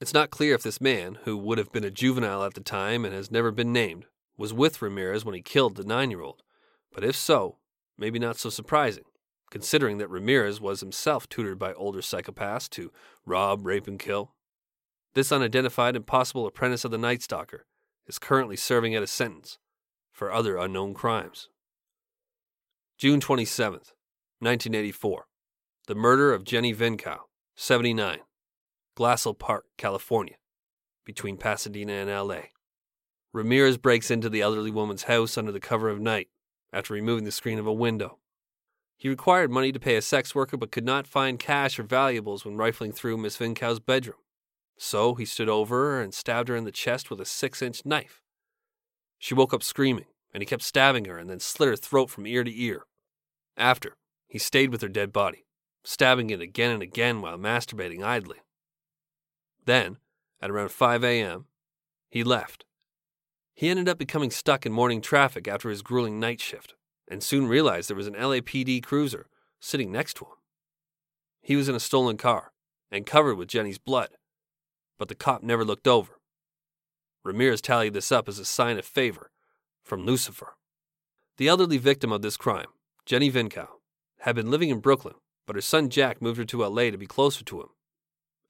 It's 0.01 0.15
not 0.15 0.31
clear 0.31 0.55
if 0.55 0.63
this 0.63 0.81
man, 0.81 1.19
who 1.25 1.37
would 1.37 1.59
have 1.59 1.73
been 1.73 1.85
a 1.85 1.91
juvenile 1.91 2.45
at 2.45 2.55
the 2.55 2.61
time 2.61 3.05
and 3.05 3.13
has 3.13 3.31
never 3.31 3.51
been 3.51 3.73
named, 3.73 4.07
was 4.37 4.55
with 4.55 4.81
Ramirez 4.81 5.25
when 5.25 5.35
he 5.35 5.43
killed 5.43 5.77
the 5.77 5.85
nine 5.85 6.11
year 6.11 6.23
old, 6.23 6.43
but 6.93 7.05
if 7.05 7.17
so, 7.17 7.57
maybe 7.99 8.19
not 8.19 8.37
so 8.37 8.51
surprising, 8.51 9.05
considering 9.51 9.99
that 9.99 10.11
Ramirez 10.11 10.61
was 10.61 10.81
himself 10.81 11.29
tutored 11.29 11.59
by 11.59 11.73
older 11.75 12.01
psychopaths 12.01 12.69
to 12.71 12.93
rob, 13.25 13.67
rape, 13.67 13.87
and 13.87 13.99
kill. 13.99 14.33
This 15.15 15.33
unidentified 15.33 15.97
and 15.97 16.07
possible 16.07 16.47
apprentice 16.47 16.85
of 16.85 16.91
the 16.91 16.99
Night 16.99 17.23
Stalker 17.23 17.67
is 18.07 18.19
currently 18.19 18.57
serving 18.57 18.97
a 18.97 19.07
sentence 19.07 19.59
for 20.13 20.33
other 20.33 20.57
unknown 20.57 20.95
crimes. 20.95 21.49
June 22.99 23.21
27th, 23.21 23.93
1984. 24.41 25.27
The 25.87 25.95
murder 25.95 26.33
of 26.33 26.45
Jenny 26.45 26.75
Vincow, 26.75 27.21
79, 27.57 28.19
Glassell 28.97 29.39
Park, 29.39 29.65
California, 29.77 30.37
between 31.05 31.37
Pasadena 31.37 31.93
and 31.93 32.11
LA. 32.11 32.41
Ramirez 33.33 33.79
breaks 33.79 34.11
into 34.11 34.29
the 34.29 34.43
elderly 34.43 34.71
woman's 34.71 35.05
house 35.05 35.39
under 35.39 35.53
the 35.53 35.61
cover 35.61 35.89
of 35.89 36.01
night 36.01 36.29
after 36.73 36.95
removing 36.95 37.25
the 37.25 37.33
screen 37.33 37.59
of 37.59 37.67
a 37.67 37.73
window. 37.73 38.19
He 38.97 39.09
required 39.09 39.51
money 39.51 39.73
to 39.73 39.81
pay 39.81 39.97
a 39.97 40.03
sex 40.03 40.35
worker 40.35 40.57
but 40.57 40.71
could 40.71 40.85
not 40.85 41.07
find 41.07 41.39
cash 41.39 41.79
or 41.79 41.85
valuables 41.85 42.45
when 42.45 42.57
rifling 42.57 42.93
through 42.93 43.17
Miss 43.17 43.37
Vincow's 43.37 43.81
bedroom. 43.81 44.19
So 44.77 45.15
he 45.15 45.25
stood 45.25 45.49
over 45.49 45.77
her 45.77 46.03
and 46.03 46.13
stabbed 46.13 46.49
her 46.49 46.57
in 46.57 46.65
the 46.65 46.73
chest 46.73 47.11
with 47.11 47.21
a 47.21 47.25
six 47.25 47.63
inch 47.63 47.85
knife. 47.85 48.23
She 49.19 49.35
woke 49.35 49.53
up 49.53 49.63
screaming, 49.63 50.07
and 50.33 50.43
he 50.43 50.47
kept 50.47 50.63
stabbing 50.63 51.05
her 51.07 51.19
and 51.19 51.29
then 51.29 51.41
slit 51.41 51.69
her 51.69 51.77
throat 51.77 52.11
from 52.11 52.27
ear 52.27 52.45
to 52.45 52.63
ear. 52.63 52.85
After, 53.57 53.97
he 54.27 54.39
stayed 54.39 54.71
with 54.71 54.81
her 54.81 54.89
dead 54.89 55.13
body, 55.13 55.45
stabbing 55.83 56.31
it 56.31 56.41
again 56.41 56.71
and 56.71 56.83
again 56.83 57.21
while 57.21 57.37
masturbating 57.37 58.03
idly. 58.03 58.39
Then, 59.67 59.99
at 60.41 60.51
around 60.51 60.73
5 60.73 61.05
a.m., 61.05 61.47
he 62.09 62.25
left. 62.25 62.65
He 63.61 63.69
ended 63.69 63.89
up 63.89 63.99
becoming 63.99 64.31
stuck 64.31 64.65
in 64.65 64.73
morning 64.73 65.01
traffic 65.01 65.47
after 65.47 65.69
his 65.69 65.83
grueling 65.83 66.19
night 66.19 66.41
shift, 66.41 66.75
and 67.09 67.23
soon 67.23 67.47
realized 67.47 67.91
there 67.91 67.97
was 67.97 68.07
an 68.07 68.15
LAPD 68.15 68.83
cruiser 68.83 69.27
sitting 69.61 69.93
next 69.93 70.15
to 70.15 70.25
him. 70.25 70.37
He 71.43 71.57
was 71.57 71.69
in 71.69 71.75
a 71.75 71.81
stolen 71.81 72.17
car 72.17 72.53
and 72.91 73.05
covered 73.05 73.37
with 73.37 73.49
Jenny's 73.49 73.79
blood 73.79 74.11
but 75.01 75.09
the 75.09 75.15
cop 75.15 75.43
never 75.43 75.65
looked 75.65 75.89
over. 75.89 76.21
Ramirez 77.25 77.63
tallied 77.63 77.95
this 77.95 78.13
up 78.13 78.29
as 78.29 78.39
a 78.39 78.45
sign 78.45 78.79
of 78.79 78.85
favor 78.85 79.31
from 79.83 80.05
Lucifer. 80.05 80.57
The 81.39 81.49
elderly 81.49 81.79
victim 81.79 82.13
of 82.13 82.21
this 82.21 82.37
crime, 82.37 82.67
Jenny 83.07 83.31
Vincow, 83.31 83.69
had 84.21 84.37
been 84.37 84.51
living 84.51 84.69
in 84.69 84.81
Brooklyn, 84.81 85.15
but 85.47 85.57
her 85.57 85.63
son 85.63 85.89
Jack 85.89 86.21
moved 86.21 86.37
her 86.37 86.45
to 86.45 86.67
LA 86.67 86.91
to 86.91 86.99
be 86.99 87.07
closer 87.07 87.43
to 87.45 87.63
him. 87.63 87.69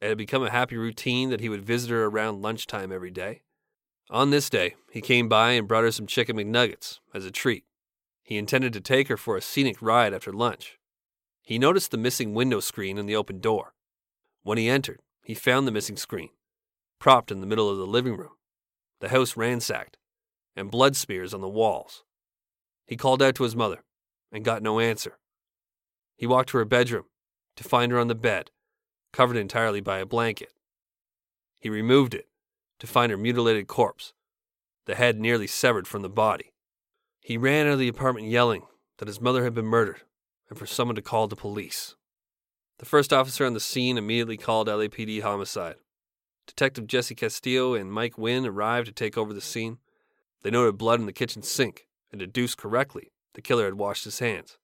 It 0.00 0.08
had 0.08 0.18
become 0.18 0.42
a 0.42 0.50
happy 0.50 0.76
routine 0.76 1.30
that 1.30 1.40
he 1.40 1.48
would 1.48 1.64
visit 1.64 1.90
her 1.90 2.06
around 2.06 2.42
lunchtime 2.42 2.90
every 2.90 3.12
day. 3.12 3.42
On 4.10 4.30
this 4.30 4.50
day, 4.50 4.74
he 4.90 5.00
came 5.00 5.28
by 5.28 5.52
and 5.52 5.68
brought 5.68 5.84
her 5.84 5.92
some 5.92 6.08
chicken 6.08 6.36
McNuggets 6.36 6.98
as 7.14 7.24
a 7.24 7.30
treat. 7.30 7.64
He 8.24 8.38
intended 8.38 8.72
to 8.72 8.80
take 8.80 9.06
her 9.06 9.16
for 9.16 9.36
a 9.36 9.40
scenic 9.40 9.80
ride 9.80 10.12
after 10.12 10.32
lunch. 10.32 10.78
He 11.42 11.60
noticed 11.60 11.92
the 11.92 11.96
missing 11.96 12.34
window 12.34 12.58
screen 12.58 12.98
in 12.98 13.06
the 13.06 13.14
open 13.14 13.38
door. 13.40 13.72
When 14.42 14.58
he 14.58 14.68
entered, 14.68 15.00
he 15.22 15.34
found 15.34 15.66
the 15.66 15.72
missing 15.72 15.96
screen 15.96 16.30
propped 16.98 17.30
in 17.32 17.40
the 17.40 17.46
middle 17.46 17.70
of 17.70 17.78
the 17.78 17.86
living 17.86 18.16
room, 18.16 18.32
the 19.00 19.08
house 19.08 19.36
ransacked, 19.36 19.96
and 20.54 20.70
blood 20.70 20.94
smears 20.94 21.32
on 21.32 21.40
the 21.40 21.48
walls. 21.48 22.04
He 22.86 22.96
called 22.96 23.22
out 23.22 23.36
to 23.36 23.44
his 23.44 23.56
mother 23.56 23.84
and 24.30 24.44
got 24.44 24.62
no 24.62 24.80
answer. 24.80 25.18
He 26.16 26.26
walked 26.26 26.50
to 26.50 26.58
her 26.58 26.64
bedroom 26.66 27.06
to 27.56 27.64
find 27.64 27.90
her 27.90 27.98
on 27.98 28.08
the 28.08 28.14
bed, 28.14 28.50
covered 29.12 29.38
entirely 29.38 29.80
by 29.80 29.98
a 29.98 30.06
blanket. 30.06 30.52
He 31.58 31.70
removed 31.70 32.12
it 32.12 32.26
to 32.80 32.86
find 32.86 33.12
her 33.12 33.16
mutilated 33.16 33.68
corpse, 33.68 34.12
the 34.86 34.96
head 34.96 35.20
nearly 35.20 35.46
severed 35.46 35.86
from 35.86 36.02
the 36.02 36.08
body. 36.08 36.52
He 37.20 37.36
ran 37.36 37.66
out 37.66 37.74
of 37.74 37.78
the 37.78 37.88
apartment 37.88 38.26
yelling 38.26 38.62
that 38.98 39.08
his 39.08 39.20
mother 39.20 39.44
had 39.44 39.54
been 39.54 39.66
murdered 39.66 40.02
and 40.48 40.58
for 40.58 40.66
someone 40.66 40.96
to 40.96 41.02
call 41.02 41.28
the 41.28 41.36
police. 41.36 41.94
The 42.78 42.86
first 42.86 43.12
officer 43.12 43.46
on 43.46 43.54
the 43.54 43.60
scene 43.60 43.98
immediately 43.98 44.36
called 44.36 44.66
LAPD 44.66 45.22
homicide. 45.22 45.76
Detective 46.46 46.86
Jesse 46.86 47.14
Castillo 47.14 47.74
and 47.74 47.92
Mike 47.92 48.18
Wynn 48.18 48.46
arrived 48.46 48.86
to 48.86 48.92
take 48.92 49.16
over 49.16 49.32
the 49.32 49.40
scene. 49.40 49.78
They 50.42 50.50
noted 50.50 50.78
blood 50.78 50.98
in 50.98 51.06
the 51.06 51.12
kitchen 51.12 51.42
sink 51.42 51.86
and 52.10 52.18
deduced 52.18 52.58
correctly 52.58 53.12
the 53.34 53.42
killer 53.42 53.66
had 53.66 53.74
washed 53.74 54.04
his 54.04 54.18
hands. 54.18 54.58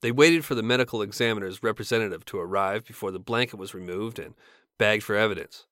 They 0.00 0.12
waited 0.12 0.44
for 0.44 0.54
the 0.54 0.62
medical 0.62 1.02
examiner's 1.02 1.62
representative 1.62 2.24
to 2.26 2.38
arrive 2.38 2.84
before 2.84 3.10
the 3.10 3.18
blanket 3.18 3.56
was 3.56 3.74
removed 3.74 4.18
and 4.18 4.34
bagged 4.78 5.02
for 5.02 5.16
evidence. 5.16 5.66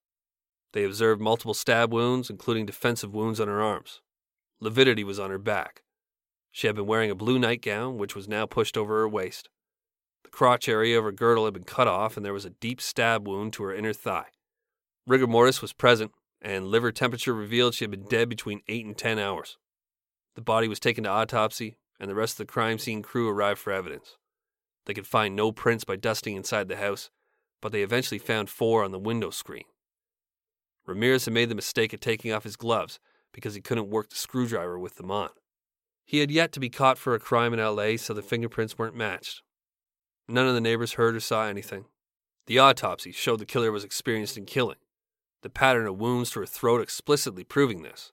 They 0.72 0.84
observed 0.84 1.20
multiple 1.20 1.54
stab 1.54 1.92
wounds, 1.92 2.30
including 2.30 2.66
defensive 2.66 3.14
wounds 3.14 3.40
on 3.40 3.48
her 3.48 3.60
arms. 3.60 4.00
Lividity 4.60 5.04
was 5.04 5.18
on 5.18 5.30
her 5.30 5.38
back. 5.38 5.82
She 6.50 6.66
had 6.66 6.76
been 6.76 6.86
wearing 6.86 7.10
a 7.10 7.14
blue 7.14 7.38
nightgown, 7.38 7.98
which 7.98 8.14
was 8.14 8.28
now 8.28 8.46
pushed 8.46 8.76
over 8.76 9.00
her 9.00 9.08
waist. 9.08 9.48
The 10.24 10.30
crotch 10.30 10.68
area 10.68 10.98
of 10.98 11.04
her 11.04 11.12
girdle 11.12 11.46
had 11.46 11.54
been 11.54 11.64
cut 11.64 11.88
off, 11.88 12.16
and 12.16 12.24
there 12.24 12.32
was 12.32 12.44
a 12.44 12.50
deep 12.50 12.80
stab 12.80 13.26
wound 13.26 13.52
to 13.54 13.64
her 13.64 13.74
inner 13.74 13.92
thigh. 13.92 14.28
Rigor 15.06 15.26
mortis 15.26 15.60
was 15.60 15.72
present, 15.72 16.12
and 16.40 16.68
liver 16.68 16.92
temperature 16.92 17.34
revealed 17.34 17.74
she 17.74 17.84
had 17.84 17.90
been 17.90 18.04
dead 18.04 18.28
between 18.28 18.62
8 18.68 18.86
and 18.86 18.96
10 18.96 19.18
hours. 19.18 19.58
The 20.34 20.42
body 20.42 20.68
was 20.68 20.80
taken 20.80 21.04
to 21.04 21.10
autopsy, 21.10 21.76
and 22.00 22.10
the 22.10 22.14
rest 22.14 22.34
of 22.34 22.46
the 22.46 22.52
crime 22.52 22.78
scene 22.78 23.02
crew 23.02 23.28
arrived 23.28 23.60
for 23.60 23.72
evidence. 23.72 24.16
They 24.86 24.94
could 24.94 25.06
find 25.06 25.36
no 25.36 25.52
prints 25.52 25.84
by 25.84 25.96
dusting 25.96 26.36
inside 26.36 26.68
the 26.68 26.76
house, 26.76 27.10
but 27.60 27.72
they 27.72 27.82
eventually 27.82 28.18
found 28.18 28.50
four 28.50 28.84
on 28.84 28.90
the 28.90 28.98
window 28.98 29.30
screen. 29.30 29.64
Ramirez 30.86 31.24
had 31.24 31.34
made 31.34 31.48
the 31.48 31.54
mistake 31.54 31.92
of 31.92 32.00
taking 32.00 32.32
off 32.32 32.44
his 32.44 32.56
gloves 32.56 32.98
because 33.32 33.54
he 33.54 33.60
couldn't 33.60 33.90
work 33.90 34.10
the 34.10 34.16
screwdriver 34.16 34.78
with 34.78 34.96
them 34.96 35.10
on. 35.10 35.30
He 36.04 36.18
had 36.18 36.30
yet 36.30 36.52
to 36.52 36.60
be 36.60 36.68
caught 36.68 36.98
for 36.98 37.14
a 37.14 37.20
crime 37.20 37.54
in 37.54 37.60
LA, 37.60 37.96
so 37.96 38.12
the 38.12 38.22
fingerprints 38.22 38.76
weren't 38.76 38.96
matched. 38.96 39.42
None 40.28 40.46
of 40.46 40.54
the 40.54 40.60
neighbors 40.60 40.94
heard 40.94 41.16
or 41.16 41.20
saw 41.20 41.46
anything. 41.46 41.86
The 42.46 42.58
autopsy 42.58 43.12
showed 43.12 43.38
the 43.38 43.46
killer 43.46 43.70
was 43.70 43.84
experienced 43.84 44.36
in 44.36 44.46
killing, 44.46 44.78
the 45.42 45.50
pattern 45.50 45.86
of 45.86 45.98
wounds 45.98 46.30
to 46.30 46.40
her 46.40 46.46
throat 46.46 46.80
explicitly 46.80 47.44
proving 47.44 47.82
this. 47.82 48.12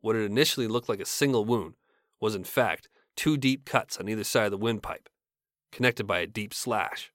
What 0.00 0.16
had 0.16 0.24
initially 0.24 0.68
looked 0.68 0.88
like 0.88 1.00
a 1.00 1.04
single 1.04 1.44
wound 1.44 1.74
was, 2.20 2.34
in 2.34 2.44
fact, 2.44 2.88
two 3.16 3.36
deep 3.36 3.64
cuts 3.64 3.98
on 3.98 4.08
either 4.08 4.24
side 4.24 4.46
of 4.46 4.50
the 4.52 4.56
windpipe, 4.56 5.08
connected 5.72 6.06
by 6.06 6.20
a 6.20 6.26
deep 6.26 6.54
slash. 6.54 7.12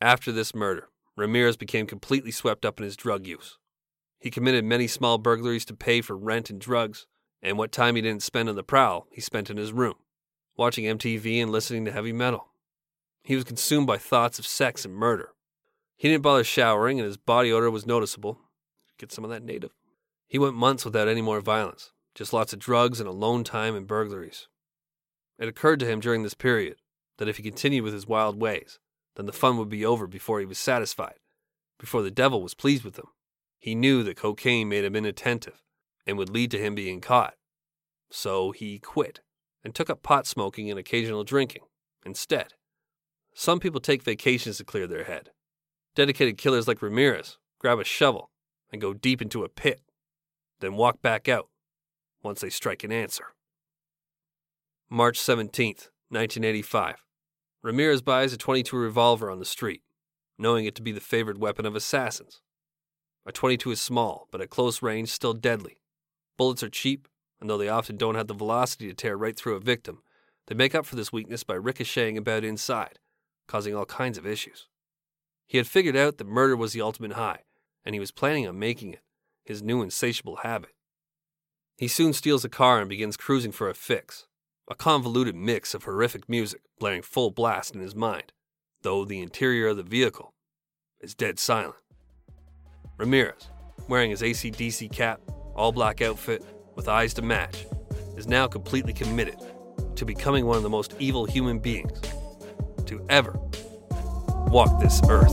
After 0.00 0.32
this 0.32 0.54
murder, 0.54 0.88
Ramirez 1.16 1.56
became 1.56 1.86
completely 1.86 2.30
swept 2.30 2.64
up 2.64 2.78
in 2.78 2.84
his 2.84 2.96
drug 2.96 3.26
use. 3.26 3.58
He 4.24 4.30
committed 4.30 4.64
many 4.64 4.86
small 4.86 5.18
burglaries 5.18 5.66
to 5.66 5.76
pay 5.76 6.00
for 6.00 6.16
rent 6.16 6.48
and 6.48 6.58
drugs, 6.58 7.06
and 7.42 7.58
what 7.58 7.70
time 7.70 7.94
he 7.94 8.00
didn't 8.00 8.22
spend 8.22 8.48
on 8.48 8.54
the 8.54 8.62
prowl, 8.62 9.06
he 9.10 9.20
spent 9.20 9.50
in 9.50 9.58
his 9.58 9.70
room, 9.70 9.96
watching 10.56 10.86
MTV 10.86 11.42
and 11.42 11.52
listening 11.52 11.84
to 11.84 11.92
heavy 11.92 12.10
metal. 12.10 12.48
He 13.22 13.34
was 13.34 13.44
consumed 13.44 13.86
by 13.86 13.98
thoughts 13.98 14.38
of 14.38 14.46
sex 14.46 14.86
and 14.86 14.94
murder. 14.94 15.34
He 15.94 16.08
didn't 16.08 16.22
bother 16.22 16.42
showering, 16.42 16.98
and 16.98 17.06
his 17.06 17.18
body 17.18 17.52
odor 17.52 17.70
was 17.70 17.84
noticeable. 17.84 18.38
Get 18.96 19.12
some 19.12 19.24
of 19.24 19.30
that 19.30 19.44
native. 19.44 19.72
He 20.26 20.38
went 20.38 20.56
months 20.56 20.86
without 20.86 21.06
any 21.06 21.20
more 21.20 21.42
violence, 21.42 21.92
just 22.14 22.32
lots 22.32 22.54
of 22.54 22.58
drugs 22.58 23.00
and 23.00 23.08
alone 23.08 23.44
time 23.44 23.76
and 23.76 23.86
burglaries. 23.86 24.48
It 25.38 25.48
occurred 25.48 25.80
to 25.80 25.86
him 25.86 26.00
during 26.00 26.22
this 26.22 26.32
period 26.32 26.76
that 27.18 27.28
if 27.28 27.36
he 27.36 27.42
continued 27.42 27.84
with 27.84 27.92
his 27.92 28.06
wild 28.06 28.40
ways, 28.40 28.78
then 29.16 29.26
the 29.26 29.32
fun 29.34 29.58
would 29.58 29.68
be 29.68 29.84
over 29.84 30.06
before 30.06 30.40
he 30.40 30.46
was 30.46 30.56
satisfied, 30.56 31.18
before 31.78 32.00
the 32.00 32.10
devil 32.10 32.40
was 32.40 32.54
pleased 32.54 32.84
with 32.84 32.96
him. 32.96 33.08
He 33.64 33.74
knew 33.74 34.02
that 34.02 34.18
cocaine 34.18 34.68
made 34.68 34.84
him 34.84 34.94
inattentive 34.94 35.62
and 36.06 36.18
would 36.18 36.28
lead 36.28 36.50
to 36.50 36.58
him 36.58 36.74
being 36.74 37.00
caught. 37.00 37.32
So 38.10 38.50
he 38.50 38.78
quit 38.78 39.20
and 39.64 39.74
took 39.74 39.88
up 39.88 40.02
pot 40.02 40.26
smoking 40.26 40.68
and 40.68 40.78
occasional 40.78 41.24
drinking 41.24 41.62
instead. 42.04 42.52
Some 43.34 43.60
people 43.60 43.80
take 43.80 44.02
vacations 44.02 44.58
to 44.58 44.64
clear 44.64 44.86
their 44.86 45.04
head. 45.04 45.30
Dedicated 45.94 46.36
killers 46.36 46.68
like 46.68 46.82
Ramirez 46.82 47.38
grab 47.58 47.78
a 47.78 47.84
shovel 47.84 48.28
and 48.70 48.82
go 48.82 48.92
deep 48.92 49.22
into 49.22 49.44
a 49.44 49.48
pit, 49.48 49.80
then 50.60 50.74
walk 50.74 51.00
back 51.00 51.26
out 51.26 51.48
once 52.22 52.42
they 52.42 52.50
strike 52.50 52.84
an 52.84 52.92
answer. 52.92 53.28
March 54.90 55.18
17th, 55.18 55.88
1985. 56.10 56.96
Ramirez 57.62 58.02
buys 58.02 58.34
a 58.34 58.36
22 58.36 58.76
revolver 58.76 59.30
on 59.30 59.38
the 59.38 59.46
street, 59.46 59.80
knowing 60.36 60.66
it 60.66 60.74
to 60.74 60.82
be 60.82 60.92
the 60.92 61.00
favored 61.00 61.38
weapon 61.38 61.64
of 61.64 61.74
assassins. 61.74 62.42
A 63.26 63.32
22 63.32 63.70
is 63.70 63.80
small, 63.80 64.28
but 64.30 64.40
at 64.40 64.50
close 64.50 64.82
range 64.82 65.08
still 65.08 65.32
deadly. 65.32 65.78
Bullets 66.36 66.62
are 66.62 66.68
cheap, 66.68 67.08
and 67.40 67.48
though 67.48 67.56
they 67.56 67.68
often 67.68 67.96
don't 67.96 68.16
have 68.16 68.26
the 68.26 68.34
velocity 68.34 68.88
to 68.88 68.94
tear 68.94 69.16
right 69.16 69.36
through 69.36 69.56
a 69.56 69.60
victim, 69.60 70.02
they 70.46 70.54
make 70.54 70.74
up 70.74 70.84
for 70.84 70.96
this 70.96 71.12
weakness 71.12 71.42
by 71.42 71.54
ricocheting 71.54 72.18
about 72.18 72.44
inside, 72.44 72.98
causing 73.48 73.74
all 73.74 73.86
kinds 73.86 74.18
of 74.18 74.26
issues. 74.26 74.68
He 75.46 75.56
had 75.58 75.66
figured 75.66 75.96
out 75.96 76.18
that 76.18 76.26
murder 76.26 76.56
was 76.56 76.72
the 76.72 76.82
ultimate 76.82 77.12
high, 77.12 77.40
and 77.84 77.94
he 77.94 78.00
was 78.00 78.10
planning 78.10 78.46
on 78.46 78.58
making 78.58 78.92
it, 78.94 79.02
his 79.44 79.62
new 79.62 79.82
insatiable 79.82 80.36
habit. 80.36 80.70
He 81.76 81.88
soon 81.88 82.12
steals 82.12 82.44
a 82.44 82.48
car 82.48 82.80
and 82.80 82.88
begins 82.88 83.16
cruising 83.16 83.52
for 83.52 83.68
a 83.68 83.74
fix, 83.74 84.26
a 84.68 84.74
convoluted 84.74 85.34
mix 85.34 85.74
of 85.74 85.84
horrific 85.84 86.28
music 86.28 86.62
blaring 86.78 87.02
full 87.02 87.30
blast 87.30 87.74
in 87.74 87.80
his 87.80 87.94
mind, 87.94 88.32
though 88.82 89.04
the 89.04 89.20
interior 89.20 89.68
of 89.68 89.76
the 89.76 89.82
vehicle 89.82 90.34
is 91.00 91.14
dead 91.14 91.38
silent. 91.38 91.76
Ramirez, 92.96 93.48
wearing 93.88 94.10
his 94.10 94.22
ACDC 94.22 94.92
cap, 94.92 95.20
all 95.56 95.72
black 95.72 96.00
outfit, 96.00 96.44
with 96.76 96.88
eyes 96.88 97.12
to 97.14 97.22
match, 97.22 97.66
is 98.16 98.28
now 98.28 98.46
completely 98.46 98.92
committed 98.92 99.36
to 99.96 100.04
becoming 100.04 100.46
one 100.46 100.56
of 100.56 100.62
the 100.62 100.70
most 100.70 100.94
evil 101.00 101.24
human 101.24 101.58
beings 101.58 102.00
to 102.86 103.04
ever 103.08 103.36
walk 104.46 104.80
this 104.80 105.00
earth. 105.08 105.32